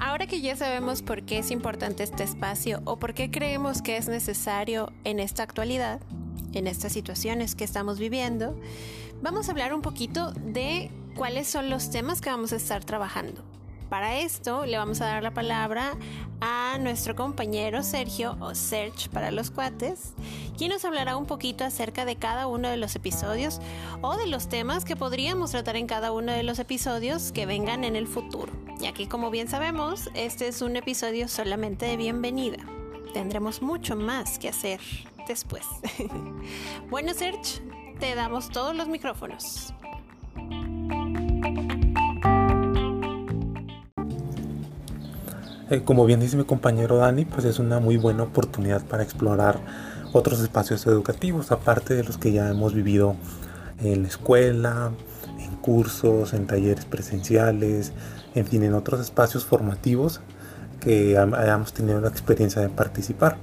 Ahora 0.00 0.26
que 0.26 0.40
ya 0.40 0.56
sabemos 0.56 1.00
por 1.02 1.22
qué 1.22 1.38
es 1.38 1.52
importante 1.52 2.02
este 2.02 2.24
espacio 2.24 2.82
o 2.86 2.98
por 2.98 3.14
qué 3.14 3.30
creemos 3.30 3.82
que 3.82 3.96
es 3.96 4.08
necesario 4.08 4.92
en 5.04 5.20
esta 5.20 5.44
actualidad, 5.44 6.00
en 6.54 6.66
estas 6.66 6.92
situaciones 6.92 7.54
que 7.54 7.62
estamos 7.62 8.00
viviendo, 8.00 8.58
vamos 9.22 9.46
a 9.46 9.52
hablar 9.52 9.74
un 9.74 9.80
poquito 9.80 10.32
de 10.32 10.90
cuáles 11.14 11.46
son 11.46 11.70
los 11.70 11.90
temas 11.90 12.20
que 12.20 12.30
vamos 12.30 12.52
a 12.52 12.56
estar 12.56 12.84
trabajando. 12.84 13.44
Para 13.90 14.20
esto 14.20 14.66
le 14.66 14.78
vamos 14.78 15.00
a 15.00 15.06
dar 15.06 15.24
la 15.24 15.34
palabra 15.34 15.96
a 16.40 16.78
nuestro 16.78 17.16
compañero 17.16 17.82
Sergio 17.82 18.36
o 18.38 18.54
Serge 18.54 19.10
para 19.10 19.32
los 19.32 19.50
cuates, 19.50 20.14
quien 20.56 20.70
nos 20.70 20.84
hablará 20.84 21.16
un 21.16 21.26
poquito 21.26 21.64
acerca 21.64 22.04
de 22.04 22.14
cada 22.14 22.46
uno 22.46 22.68
de 22.68 22.76
los 22.76 22.94
episodios 22.94 23.60
o 24.00 24.16
de 24.16 24.28
los 24.28 24.48
temas 24.48 24.84
que 24.84 24.94
podríamos 24.94 25.50
tratar 25.50 25.74
en 25.74 25.88
cada 25.88 26.12
uno 26.12 26.30
de 26.30 26.44
los 26.44 26.60
episodios 26.60 27.32
que 27.32 27.46
vengan 27.46 27.82
en 27.82 27.96
el 27.96 28.06
futuro. 28.06 28.52
Y 28.80 28.86
aquí, 28.86 29.08
como 29.08 29.28
bien 29.28 29.48
sabemos, 29.48 30.08
este 30.14 30.46
es 30.46 30.62
un 30.62 30.76
episodio 30.76 31.26
solamente 31.26 31.86
de 31.86 31.96
bienvenida. 31.96 32.64
Tendremos 33.12 33.60
mucho 33.60 33.96
más 33.96 34.38
que 34.38 34.50
hacer 34.50 34.80
después. 35.26 35.66
bueno, 36.90 37.12
Serge, 37.12 37.60
te 37.98 38.14
damos 38.14 38.50
todos 38.50 38.76
los 38.76 38.86
micrófonos. 38.86 39.74
Eh, 45.70 45.82
como 45.84 46.04
bien 46.04 46.18
dice 46.18 46.36
mi 46.36 46.42
compañero 46.42 46.96
Dani, 46.96 47.24
pues 47.24 47.44
es 47.44 47.60
una 47.60 47.78
muy 47.78 47.96
buena 47.96 48.24
oportunidad 48.24 48.84
para 48.84 49.04
explorar 49.04 49.60
otros 50.12 50.40
espacios 50.40 50.84
educativos, 50.88 51.52
aparte 51.52 51.94
de 51.94 52.02
los 52.02 52.18
que 52.18 52.32
ya 52.32 52.50
hemos 52.50 52.74
vivido 52.74 53.14
en 53.80 54.02
la 54.02 54.08
escuela, 54.08 54.90
en 55.38 55.54
cursos, 55.58 56.34
en 56.34 56.48
talleres 56.48 56.86
presenciales, 56.86 57.92
en 58.34 58.46
fin, 58.46 58.64
en 58.64 58.74
otros 58.74 59.00
espacios 59.00 59.44
formativos 59.44 60.20
que 60.80 61.16
hayamos 61.16 61.72
tenido 61.72 62.00
la 62.00 62.08
experiencia 62.08 62.60
de 62.60 62.68
participar. 62.68 63.36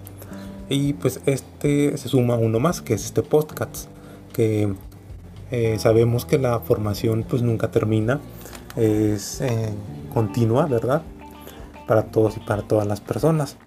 Y 0.68 0.94
pues 0.94 1.22
este 1.26 1.98
se 1.98 2.10
suma 2.10 2.36
uno 2.36 2.60
más, 2.60 2.82
que 2.82 2.96
es 2.96 3.06
este 3.06 3.24
podcast, 3.24 3.88
que 4.34 4.76
eh, 5.52 5.78
sabemos 5.80 6.26
que 6.26 6.38
la 6.40 6.60
formación 6.60 7.24
pues 7.24 7.42
nunca 7.42 7.72
termina, 7.72 8.20
es 8.76 9.40
eh, 9.40 9.70
continua, 10.13 10.66
¿verdad? 10.66 11.04
Para 11.88 12.04
todos 12.04 12.38
y 12.38 12.39
para 12.41 12.62
todas 12.63 12.86
las 12.86 13.02
personas. 13.02 13.58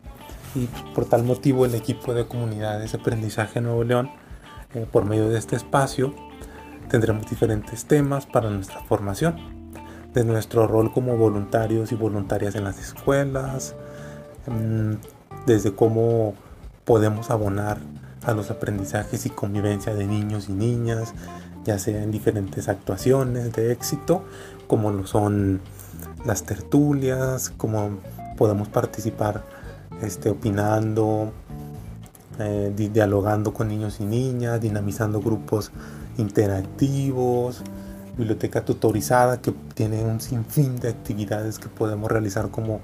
Y 0.55 0.67
por 0.95 1.05
tal 1.05 1.25
motivo 1.25 1.65
el 1.65 1.75
equipo 1.75 2.15
de 2.15 2.27
comunidades 2.27 2.93
de 2.93 2.99
aprendizaje 2.99 3.61
Nuevo 3.61 3.85
León, 3.85 4.11
eh, 4.75 4.87
por 4.91 5.05
medio 5.05 5.29
de 5.29 5.39
este 5.39 5.57
espacio, 5.57 6.15
tendremos 6.89 7.29
diferentes 7.29 7.85
temas 7.85 8.27
para 8.27 8.51
nuestra 8.51 8.81
formación. 8.85 9.37
De 10.13 10.25
nuestro 10.25 10.67
rol 10.67 10.93
como 10.93 11.17
voluntarios 11.17 11.93
y 11.93 11.95
voluntarias 11.95 12.57
en 12.57 12.65
las 12.65 12.81
escuelas, 12.81 13.77
mm, 14.47 14.95
desde 15.47 15.73
cómo 15.73 16.35
podemos 16.85 17.31
abonar 17.31 17.79
a 18.25 18.33
los 18.33 18.51
aprendizajes 18.51 19.25
y 19.27 19.31
convivencia 19.31 19.95
de 19.95 20.07
niños 20.07 20.49
y 20.49 20.53
niñas, 20.53 21.15
ya 21.65 21.79
sea 21.79 22.03
en 22.03 22.11
diferentes 22.11 22.69
actuaciones 22.69 23.53
de 23.53 23.73
éxito, 23.73 24.25
como 24.67 24.91
lo 24.91 25.07
son 25.07 25.61
las 26.25 26.43
tertulias, 26.45 27.51
como 27.57 27.99
podemos 28.37 28.69
participar 28.69 29.45
este, 30.03 30.31
opinando, 30.31 31.33
eh, 32.39 32.73
dialogando 32.75 33.53
con 33.53 33.69
niños 33.69 34.01
y 34.01 34.05
niñas, 34.05 34.61
dinamizando 34.61 35.21
grupos 35.21 35.71
interactivos, 36.17 37.63
biblioteca 38.17 38.65
tutorizada 38.65 39.41
que 39.41 39.53
tiene 39.75 40.03
un 40.05 40.21
sinfín 40.21 40.77
de 40.77 40.89
actividades 40.89 41.59
que 41.59 41.69
podemos 41.69 42.11
realizar 42.11 42.51
como, 42.51 42.81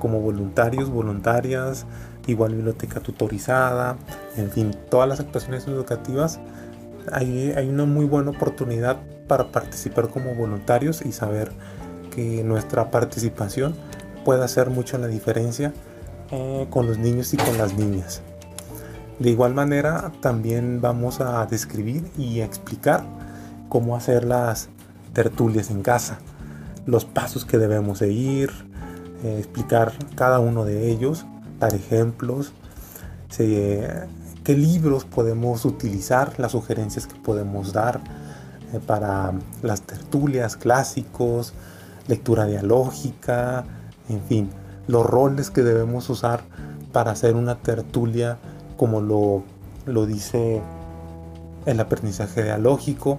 como 0.00 0.20
voluntarios, 0.20 0.90
voluntarias, 0.90 1.86
igual 2.26 2.54
biblioteca 2.54 3.00
tutorizada, 3.00 3.96
en 4.36 4.50
fin, 4.50 4.76
todas 4.90 5.08
las 5.08 5.20
actuaciones 5.20 5.66
educativas. 5.68 6.40
Hay, 7.12 7.52
hay 7.56 7.68
una 7.68 7.84
muy 7.84 8.06
buena 8.06 8.30
oportunidad 8.30 8.98
para 9.28 9.52
participar 9.52 10.08
como 10.08 10.34
voluntarios 10.34 11.04
y 11.04 11.12
saber 11.12 11.52
que 12.16 12.42
nuestra 12.42 12.90
participación 12.90 13.76
puede 14.24 14.42
hacer 14.42 14.70
mucho 14.70 14.96
la 14.96 15.06
diferencia 15.06 15.74
eh, 16.32 16.66
con 16.70 16.86
los 16.86 16.98
niños 16.98 17.34
y 17.34 17.36
con 17.36 17.58
las 17.58 17.74
niñas. 17.74 18.22
De 19.18 19.30
igual 19.30 19.54
manera, 19.54 20.10
también 20.20 20.80
vamos 20.80 21.20
a 21.20 21.44
describir 21.46 22.10
y 22.16 22.40
explicar 22.40 23.04
cómo 23.68 23.96
hacer 23.96 24.24
las 24.24 24.70
tertulias 25.12 25.70
en 25.70 25.82
casa, 25.82 26.18
los 26.86 27.04
pasos 27.04 27.44
que 27.44 27.58
debemos 27.58 27.98
seguir, 27.98 28.50
eh, 29.22 29.36
explicar 29.38 29.92
cada 30.14 30.40
uno 30.40 30.64
de 30.64 30.90
ellos, 30.90 31.26
dar 31.60 31.74
ejemplos, 31.74 32.52
qué 33.36 34.08
libros 34.56 35.04
podemos 35.04 35.66
utilizar, 35.66 36.32
las 36.38 36.52
sugerencias 36.52 37.06
que 37.06 37.16
podemos 37.16 37.74
dar 37.74 38.00
eh, 38.72 38.80
para 38.84 39.32
las 39.62 39.82
tertulias, 39.82 40.56
clásicos, 40.56 41.52
lectura 42.08 42.46
dialógica, 42.46 43.64
en 44.08 44.22
fin, 44.22 44.50
los 44.86 45.04
roles 45.04 45.50
que 45.50 45.62
debemos 45.62 46.08
usar 46.10 46.42
para 46.92 47.10
hacer 47.10 47.34
una 47.34 47.56
tertulia 47.56 48.38
como 48.76 49.00
lo, 49.00 49.42
lo 49.86 50.06
dice 50.06 50.62
el 51.66 51.80
aprendizaje 51.80 52.44
dialógico. 52.44 53.18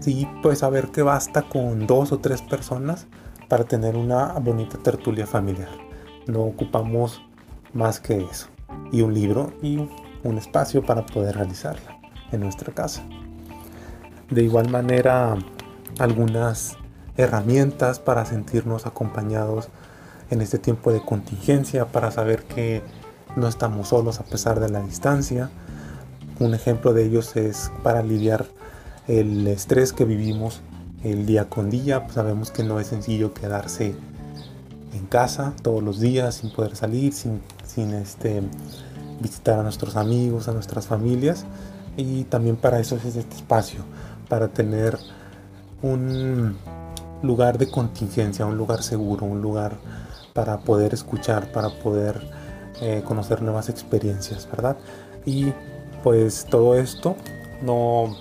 Sí, 0.00 0.26
pues 0.42 0.60
saber 0.60 0.88
que 0.88 1.02
basta 1.02 1.42
con 1.42 1.86
dos 1.86 2.12
o 2.12 2.18
tres 2.18 2.40
personas 2.40 3.06
para 3.48 3.64
tener 3.64 3.96
una 3.96 4.32
bonita 4.38 4.78
tertulia 4.78 5.26
familiar. 5.26 5.68
No 6.26 6.42
ocupamos 6.42 7.20
más 7.74 8.00
que 8.00 8.22
eso. 8.22 8.46
Y 8.92 9.02
un 9.02 9.12
libro 9.12 9.52
y 9.62 9.88
un 10.24 10.38
espacio 10.38 10.82
para 10.84 11.04
poder 11.04 11.36
realizarla 11.36 11.98
en 12.32 12.40
nuestra 12.40 12.72
casa. 12.72 13.02
De 14.30 14.44
igual 14.44 14.70
manera, 14.70 15.36
algunas 15.98 16.76
herramientas 17.20 18.00
para 18.00 18.24
sentirnos 18.24 18.86
acompañados 18.86 19.68
en 20.30 20.40
este 20.40 20.58
tiempo 20.58 20.92
de 20.92 21.00
contingencia, 21.00 21.86
para 21.86 22.10
saber 22.10 22.44
que 22.44 22.82
no 23.36 23.48
estamos 23.48 23.88
solos 23.88 24.20
a 24.20 24.24
pesar 24.24 24.60
de 24.60 24.68
la 24.68 24.80
distancia. 24.80 25.50
Un 26.38 26.54
ejemplo 26.54 26.92
de 26.92 27.04
ellos 27.04 27.36
es 27.36 27.70
para 27.82 28.02
lidiar 28.02 28.46
el 29.08 29.46
estrés 29.46 29.92
que 29.92 30.04
vivimos 30.04 30.62
el 31.04 31.26
día 31.26 31.48
con 31.48 31.70
día. 31.70 32.02
Pues 32.04 32.14
sabemos 32.14 32.50
que 32.50 32.64
no 32.64 32.80
es 32.80 32.88
sencillo 32.88 33.34
quedarse 33.34 33.94
en 34.92 35.06
casa 35.06 35.52
todos 35.62 35.82
los 35.82 36.00
días 36.00 36.36
sin 36.36 36.52
poder 36.52 36.76
salir, 36.76 37.12
sin, 37.12 37.40
sin 37.66 37.92
este, 37.92 38.42
visitar 39.20 39.58
a 39.58 39.62
nuestros 39.62 39.96
amigos, 39.96 40.48
a 40.48 40.52
nuestras 40.52 40.86
familias. 40.86 41.44
Y 41.96 42.24
también 42.24 42.56
para 42.56 42.80
eso 42.80 42.96
es 42.96 43.04
este 43.04 43.36
espacio, 43.36 43.80
para 44.28 44.48
tener 44.48 44.96
un, 45.82 46.56
lugar 47.22 47.58
de 47.58 47.70
contingencia, 47.70 48.46
un 48.46 48.56
lugar 48.56 48.82
seguro, 48.82 49.26
un 49.26 49.40
lugar 49.40 49.78
para 50.32 50.58
poder 50.60 50.94
escuchar, 50.94 51.52
para 51.52 51.70
poder 51.70 52.20
eh, 52.80 53.02
conocer 53.04 53.42
nuevas 53.42 53.68
experiencias, 53.68 54.48
¿verdad? 54.50 54.76
Y 55.26 55.52
pues 56.02 56.46
todo 56.48 56.76
esto 56.76 57.16
no, 57.62 58.16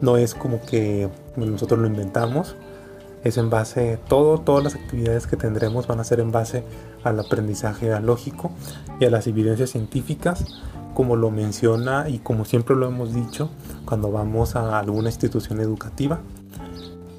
no 0.00 0.16
es 0.16 0.34
como 0.34 0.60
que 0.60 1.08
nosotros 1.36 1.80
lo 1.80 1.86
inventamos, 1.86 2.54
es 3.24 3.36
en 3.36 3.50
base, 3.50 3.98
todo, 4.08 4.38
todas 4.38 4.64
las 4.64 4.74
actividades 4.74 5.26
que 5.26 5.36
tendremos 5.36 5.86
van 5.86 6.00
a 6.00 6.04
ser 6.04 6.20
en 6.20 6.32
base 6.32 6.64
al 7.04 7.18
aprendizaje 7.20 7.98
lógico 8.00 8.50
y 8.98 9.04
a 9.04 9.10
las 9.10 9.26
evidencias 9.26 9.70
científicas, 9.70 10.44
como 10.94 11.16
lo 11.16 11.30
menciona 11.30 12.08
y 12.08 12.18
como 12.18 12.44
siempre 12.44 12.76
lo 12.76 12.86
hemos 12.86 13.14
dicho 13.14 13.50
cuando 13.84 14.10
vamos 14.10 14.56
a 14.56 14.78
alguna 14.78 15.08
institución 15.08 15.60
educativa 15.60 16.20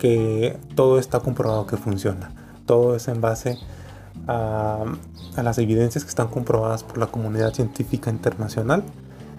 que 0.02 0.58
todo 0.74 0.98
está 0.98 1.20
comprobado 1.20 1.68
que 1.68 1.78
funciona. 1.78 2.32
Todo 2.66 2.96
es 2.96 3.08
en 3.08 3.22
base 3.22 3.60
a, 4.28 4.84
las 5.38 5.60
evidencias 5.60 6.04
que 6.04 6.10
están 6.10 6.28
comprobadas 6.28 6.84
por 6.84 6.98
la 6.98 7.06
comunidad 7.06 7.54
científica 7.54 8.10
internacional 8.10 8.84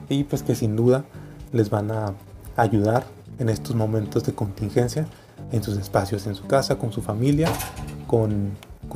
y 0.09 0.23
pues 0.23 0.45
que 0.45 0.55
sin 0.55 0.77
duda 0.77 1.05
les 1.53 1.69
van 1.69 1.91
a 1.91 2.15
ayudar 2.57 3.03
en 3.41 3.49
estos 3.49 3.75
momentos 3.75 4.23
de 4.23 4.35
contingencia 4.35 5.09
en 5.51 5.65
sus 5.65 5.77
espacios, 5.79 6.29
en 6.29 6.37
su 6.37 6.47
casa, 6.47 6.79
con 6.79 6.93
su 6.93 7.03
familia, 7.03 7.49
con, 8.07 8.53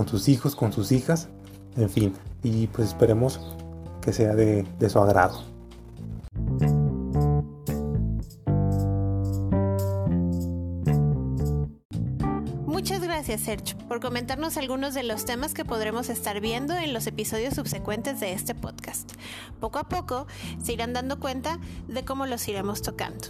sus 0.06 0.28
hijos, 0.28 0.54
con 0.54 0.72
sus 0.72 0.92
hijas, 0.92 1.26
en 1.76 1.90
fin. 1.90 2.14
Y 2.44 2.68
pues 2.68 2.88
esperemos 2.88 3.40
que 4.00 4.12
sea 4.12 4.36
de 4.36 4.88
su 4.88 5.00
agrado. 5.00 5.55
Por 13.88 14.00
comentarnos 14.00 14.56
algunos 14.56 14.92
de 14.92 15.04
los 15.04 15.24
temas 15.24 15.54
que 15.54 15.64
podremos 15.64 16.08
estar 16.08 16.40
viendo 16.40 16.74
en 16.74 16.92
los 16.92 17.06
episodios 17.06 17.54
subsecuentes 17.54 18.18
de 18.18 18.32
este 18.32 18.56
podcast. 18.56 19.12
Poco 19.60 19.78
a 19.78 19.88
poco 19.88 20.26
se 20.60 20.72
irán 20.72 20.92
dando 20.92 21.20
cuenta 21.20 21.60
de 21.86 22.04
cómo 22.04 22.26
los 22.26 22.48
iremos 22.48 22.82
tocando. 22.82 23.28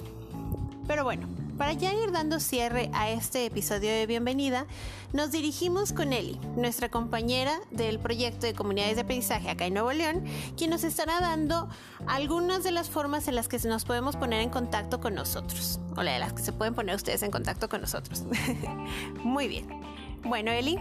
Pero 0.87 1.05
bueno, 1.05 1.29
para 1.59 1.75
ya 1.75 1.93
ir 1.93 2.13
dando 2.13 2.41
cierre 2.41 2.91
a 2.95 3.11
este 3.11 3.45
episodio 3.45 3.91
de 3.91 4.07
bienvenida, 4.07 4.67
nos 5.13 5.33
dirigimos 5.33 5.93
con 5.93 6.15
Eli, 6.15 6.41
nuestra 6.57 6.89
compañera 6.89 7.61
del 7.71 7.99
proyecto 7.99 8.47
de 8.47 8.55
comunidades 8.55 8.95
de 8.97 9.03
aprendizaje 9.03 9.51
acá 9.51 9.67
en 9.67 9.75
Nuevo 9.75 9.93
León, 9.93 10.25
quien 10.57 10.71
nos 10.71 10.83
estará 10.83 11.21
dando 11.21 11.69
algunas 12.07 12.65
de 12.65 12.71
las 12.71 12.89
formas 12.89 13.29
en 13.29 13.35
las 13.35 13.49
que 13.49 13.59
nos 13.69 13.85
podemos 13.85 14.17
poner 14.17 14.41
en 14.41 14.49
contacto 14.49 14.99
con 14.99 15.15
nosotros, 15.15 15.79
o 15.95 16.01
de 16.01 16.19
las 16.19 16.33
que 16.33 16.43
se 16.43 16.53
pueden 16.53 16.75
poner 16.75 16.97
ustedes 16.97 17.23
en 17.23 17.31
contacto 17.31 17.69
con 17.69 17.83
nosotros. 17.83 18.25
Muy 19.23 19.47
bien. 19.47 20.06
Bueno, 20.23 20.51
Eli, 20.51 20.79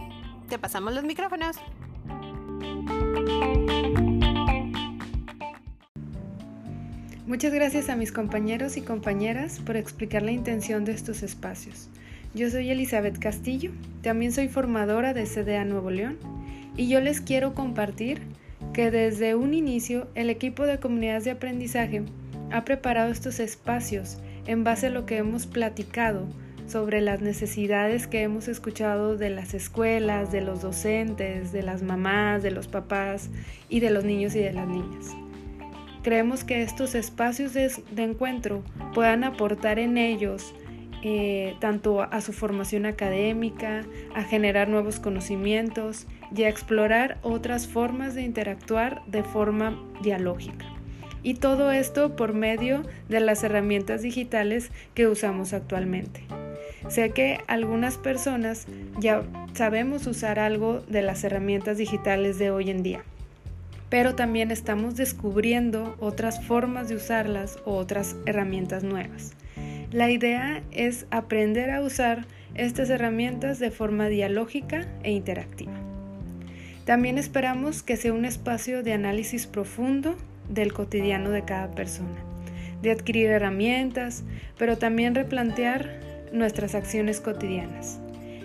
te 0.48 0.58
pasamos 0.58 0.94
los 0.94 1.04
micrófonos. 1.04 1.56
Muchas 7.26 7.52
gracias 7.52 7.88
a 7.88 7.96
mis 7.96 8.12
compañeros 8.12 8.76
y 8.76 8.82
compañeras 8.82 9.58
por 9.58 9.76
explicar 9.76 10.22
la 10.22 10.30
intención 10.30 10.84
de 10.84 10.92
estos 10.92 11.22
espacios. 11.22 11.88
Yo 12.34 12.50
soy 12.50 12.70
Elizabeth 12.70 13.18
Castillo, 13.18 13.72
también 14.02 14.30
soy 14.30 14.48
formadora 14.48 15.12
de 15.12 15.24
CDA 15.24 15.64
Nuevo 15.64 15.90
León 15.90 16.18
y 16.76 16.88
yo 16.88 17.00
les 17.00 17.20
quiero 17.20 17.54
compartir 17.54 18.20
que 18.72 18.90
desde 18.90 19.34
un 19.34 19.54
inicio 19.54 20.06
el 20.14 20.30
equipo 20.30 20.64
de 20.64 20.78
comunidades 20.78 21.24
de 21.24 21.32
aprendizaje 21.32 22.04
ha 22.52 22.64
preparado 22.64 23.10
estos 23.10 23.40
espacios 23.40 24.18
en 24.46 24.64
base 24.64 24.86
a 24.86 24.90
lo 24.90 25.06
que 25.06 25.16
hemos 25.16 25.46
platicado 25.46 26.26
sobre 26.66 27.00
las 27.00 27.20
necesidades 27.20 28.06
que 28.06 28.22
hemos 28.22 28.48
escuchado 28.48 29.16
de 29.16 29.30
las 29.30 29.54
escuelas, 29.54 30.32
de 30.32 30.40
los 30.40 30.62
docentes, 30.62 31.52
de 31.52 31.62
las 31.62 31.82
mamás, 31.82 32.42
de 32.42 32.50
los 32.50 32.68
papás 32.68 33.30
y 33.68 33.80
de 33.80 33.90
los 33.90 34.04
niños 34.04 34.34
y 34.34 34.40
de 34.40 34.52
las 34.52 34.66
niñas. 34.66 35.14
Creemos 36.02 36.44
que 36.44 36.62
estos 36.62 36.94
espacios 36.94 37.52
de, 37.52 37.72
encuentro 37.96 38.62
puedan 38.94 39.24
aportar 39.24 39.78
en 39.78 39.98
ellos 39.98 40.54
eh, 41.02 41.54
tanto 41.60 42.02
a 42.02 42.20
su 42.20 42.32
formación 42.32 42.86
académica, 42.86 43.84
a 44.14 44.22
generar 44.22 44.68
nuevos 44.68 44.98
conocimientos 44.98 46.06
y 46.34 46.44
a 46.44 46.48
explorar 46.48 47.18
otras 47.22 47.66
formas 47.66 48.14
de 48.14 48.22
interactuar 48.22 49.02
de 49.06 49.22
forma 49.22 49.80
dialógica. 50.02 50.64
Y 51.22 51.34
todo 51.34 51.72
esto 51.72 52.14
por 52.14 52.34
medio 52.34 52.82
de 53.08 53.18
las 53.20 53.42
herramientas 53.42 54.02
digitales 54.02 54.70
que 54.94 55.08
usamos 55.08 55.52
actualmente. 55.52 56.22
Sé 56.88 57.10
que 57.10 57.40
algunas 57.46 57.96
personas 57.96 58.66
ya 58.98 59.22
sabemos 59.54 60.06
usar 60.06 60.38
algo 60.38 60.80
de 60.88 61.02
las 61.02 61.24
herramientas 61.24 61.78
digitales 61.78 62.38
de 62.38 62.50
hoy 62.50 62.70
en 62.70 62.82
día 62.82 63.02
pero 63.88 64.14
también 64.14 64.50
estamos 64.50 64.96
descubriendo 64.96 65.96
otras 66.00 66.44
formas 66.44 66.88
de 66.88 66.96
usarlas 66.96 67.58
o 67.64 67.76
otras 67.76 68.16
herramientas 68.26 68.82
nuevas. 68.82 69.34
La 69.92 70.10
idea 70.10 70.62
es 70.72 71.06
aprender 71.10 71.70
a 71.70 71.80
usar 71.80 72.26
estas 72.54 72.90
herramientas 72.90 73.58
de 73.58 73.70
forma 73.70 74.08
dialógica 74.08 74.86
e 75.02 75.12
interactiva. 75.12 75.74
También 76.84 77.18
esperamos 77.18 77.82
que 77.82 77.96
sea 77.96 78.12
un 78.12 78.24
espacio 78.24 78.82
de 78.82 78.92
análisis 78.92 79.46
profundo 79.46 80.16
del 80.48 80.72
cotidiano 80.72 81.30
de 81.30 81.44
cada 81.44 81.70
persona, 81.70 82.16
de 82.82 82.92
adquirir 82.92 83.26
herramientas, 83.26 84.24
pero 84.58 84.78
también 84.78 85.14
replantear 85.14 86.00
nuestras 86.36 86.74
acciones 86.74 87.20
cotidianas, 87.20 88.00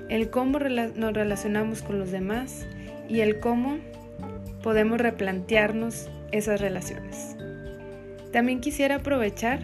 el 0.09 0.29
cómo 0.29 0.59
nos 0.59 1.13
relacionamos 1.13 1.81
con 1.81 1.99
los 1.99 2.11
demás 2.11 2.65
y 3.07 3.21
el 3.21 3.39
cómo 3.39 3.77
podemos 4.63 4.99
replantearnos 4.99 6.09
esas 6.31 6.61
relaciones. 6.61 7.35
También 8.31 8.61
quisiera 8.61 8.95
aprovechar 8.95 9.59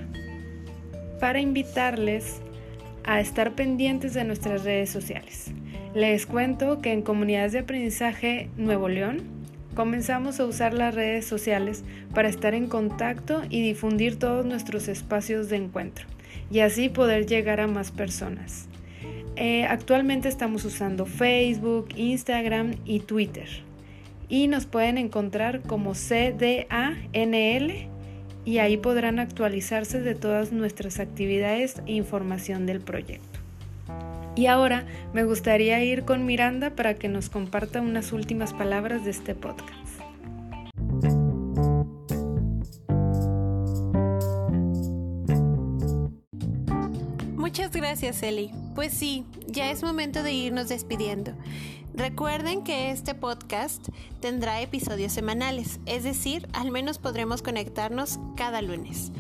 para 1.20 1.40
invitarles 1.40 2.42
a 3.04 3.20
estar 3.20 3.56
pendientes 3.56 4.14
de 4.14 4.24
nuestras 4.26 4.64
redes 4.64 4.90
sociales. 4.90 5.52
Les 5.94 6.26
cuento 6.26 6.82
que 6.82 6.92
en 6.92 7.02
Comunidades 7.02 7.54
de 7.54 7.60
Aprendizaje 7.60 8.50
Nuevo 8.58 8.90
León 8.90 9.22
comenzamos 9.76 10.40
a 10.40 10.46
usar 10.46 10.74
las 10.74 10.94
redes 10.94 11.26
sociales 11.26 11.84
para 12.14 12.28
estar 12.28 12.54
en 12.54 12.68
contacto 12.68 13.44
y 13.50 13.62
difundir 13.62 14.20
todos 14.20 14.46
nuestros 14.46 14.88
espacios 14.88 15.50
de 15.50 15.58
encuentro 15.58 16.06
y 16.52 16.60
así 16.60 16.90
poder 16.90 17.26
llegar 17.26 17.60
a 17.60 17.68
más 17.68 17.92
personas. 17.92 18.68
Eh, 19.36 19.66
actualmente 19.66 20.30
estamos 20.30 20.66
usando 20.66 21.06
Facebook, 21.06 21.90
Instagram 21.96 22.76
y 22.86 23.02
Twitter 23.02 23.48
y 24.30 24.48
nos 24.48 24.66
pueden 24.66 24.98
encontrar 24.98 25.62
como 25.62 25.94
CDANL 25.94 27.72
y 28.46 28.58
ahí 28.60 28.78
podrán 28.78 29.20
actualizarse 29.20 30.02
de 30.02 30.16
todas 30.16 30.52
nuestras 30.52 31.00
actividades 31.00 31.82
e 31.86 31.94
información 31.94 32.66
del 32.66 32.82
proyecto. 32.82 33.40
Y 34.36 34.46
ahora 34.46 34.86
me 35.14 35.24
gustaría 35.24 35.84
ir 35.84 36.04
con 36.04 36.26
Miranda 36.26 36.70
para 36.72 36.94
que 36.94 37.10
nos 37.10 37.30
comparta 37.30 37.82
unas 37.82 38.14
últimas 38.14 38.54
palabras 38.54 39.04
de 39.04 39.12
este 39.12 39.36
podcast. 39.36 39.87
Muchas 47.48 47.72
gracias, 47.72 48.22
Eli. 48.24 48.52
Pues 48.76 48.92
sí, 48.92 49.24
ya 49.48 49.72
es 49.72 49.82
momento 49.82 50.22
de 50.22 50.34
irnos 50.34 50.68
despidiendo. 50.68 51.32
Recuerden 51.94 52.62
que 52.62 52.92
este 52.92 53.16
podcast 53.16 53.88
tendrá 54.20 54.60
episodios 54.60 55.14
semanales, 55.14 55.80
es 55.86 56.04
decir, 56.04 56.50
al 56.52 56.72
menos 56.72 56.98
podremos 56.98 57.42
conectarnos 57.42 58.20
cada 58.36 58.62
lunes. 58.62 59.14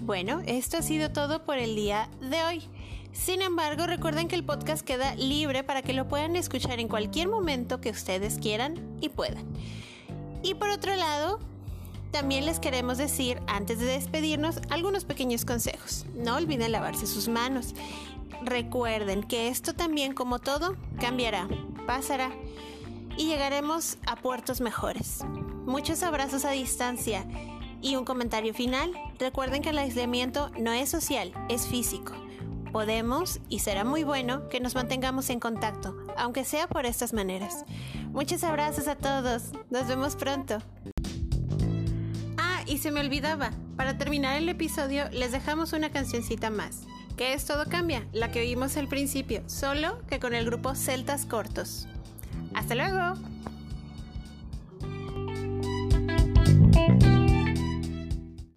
Bueno, 0.00 0.42
esto 0.46 0.78
ha 0.78 0.82
sido 0.82 1.12
todo 1.12 1.44
por 1.44 1.58
el 1.58 1.76
día 1.76 2.10
de 2.20 2.42
hoy. 2.42 2.62
Sin 3.12 3.42
embargo, 3.42 3.86
recuerden 3.86 4.26
que 4.26 4.34
el 4.34 4.44
podcast 4.44 4.84
queda 4.84 5.14
libre 5.14 5.62
para 5.62 5.82
que 5.82 5.92
lo 5.92 6.08
puedan 6.08 6.34
escuchar 6.34 6.80
en 6.80 6.88
cualquier 6.88 7.28
momento 7.28 7.80
que 7.80 7.90
ustedes 7.90 8.38
quieran 8.40 8.74
y 9.00 9.10
puedan. 9.10 9.44
Y 10.42 10.54
por 10.54 10.70
otro 10.70 10.96
lado, 10.96 11.38
también 12.10 12.46
les 12.46 12.60
queremos 12.60 12.98
decir, 12.98 13.40
antes 13.46 13.78
de 13.78 13.86
despedirnos, 13.86 14.60
algunos 14.70 15.04
pequeños 15.04 15.44
consejos. 15.44 16.06
No 16.14 16.36
olviden 16.36 16.72
lavarse 16.72 17.06
sus 17.06 17.28
manos. 17.28 17.74
Recuerden 18.42 19.22
que 19.22 19.48
esto 19.48 19.74
también, 19.74 20.14
como 20.14 20.38
todo, 20.38 20.76
cambiará 21.00 21.48
pasará 21.88 22.30
y 23.16 23.28
llegaremos 23.28 23.96
a 24.06 24.14
puertos 24.14 24.60
mejores. 24.60 25.24
Muchos 25.64 26.02
abrazos 26.02 26.44
a 26.44 26.50
distancia 26.50 27.24
y 27.80 27.96
un 27.96 28.04
comentario 28.04 28.52
final. 28.52 28.92
Recuerden 29.18 29.62
que 29.62 29.70
el 29.70 29.78
aislamiento 29.78 30.50
no 30.58 30.70
es 30.72 30.90
social, 30.90 31.32
es 31.48 31.66
físico. 31.66 32.12
Podemos, 32.72 33.40
y 33.48 33.60
será 33.60 33.84
muy 33.84 34.04
bueno, 34.04 34.50
que 34.50 34.60
nos 34.60 34.74
mantengamos 34.74 35.30
en 35.30 35.40
contacto, 35.40 35.96
aunque 36.18 36.44
sea 36.44 36.68
por 36.68 36.84
estas 36.84 37.14
maneras. 37.14 37.64
Muchos 38.12 38.44
abrazos 38.44 38.86
a 38.86 38.96
todos. 38.96 39.44
Nos 39.70 39.88
vemos 39.88 40.14
pronto. 40.14 40.58
Y 42.68 42.78
se 42.78 42.90
me 42.90 43.00
olvidaba. 43.00 43.50
Para 43.76 43.96
terminar 43.96 44.36
el 44.36 44.48
episodio 44.48 45.08
les 45.10 45.32
dejamos 45.32 45.72
una 45.72 45.90
cancioncita 45.90 46.50
más 46.50 46.86
que 47.18 47.34
es 47.34 47.44
Todo 47.44 47.64
Cambia, 47.68 48.06
la 48.12 48.30
que 48.30 48.40
oímos 48.40 48.76
al 48.76 48.86
principio, 48.86 49.42
solo 49.46 49.98
que 50.08 50.20
con 50.20 50.34
el 50.34 50.44
grupo 50.46 50.76
Celtas 50.76 51.26
Cortos. 51.26 51.88
¡Hasta 52.54 52.76
luego! 52.76 53.14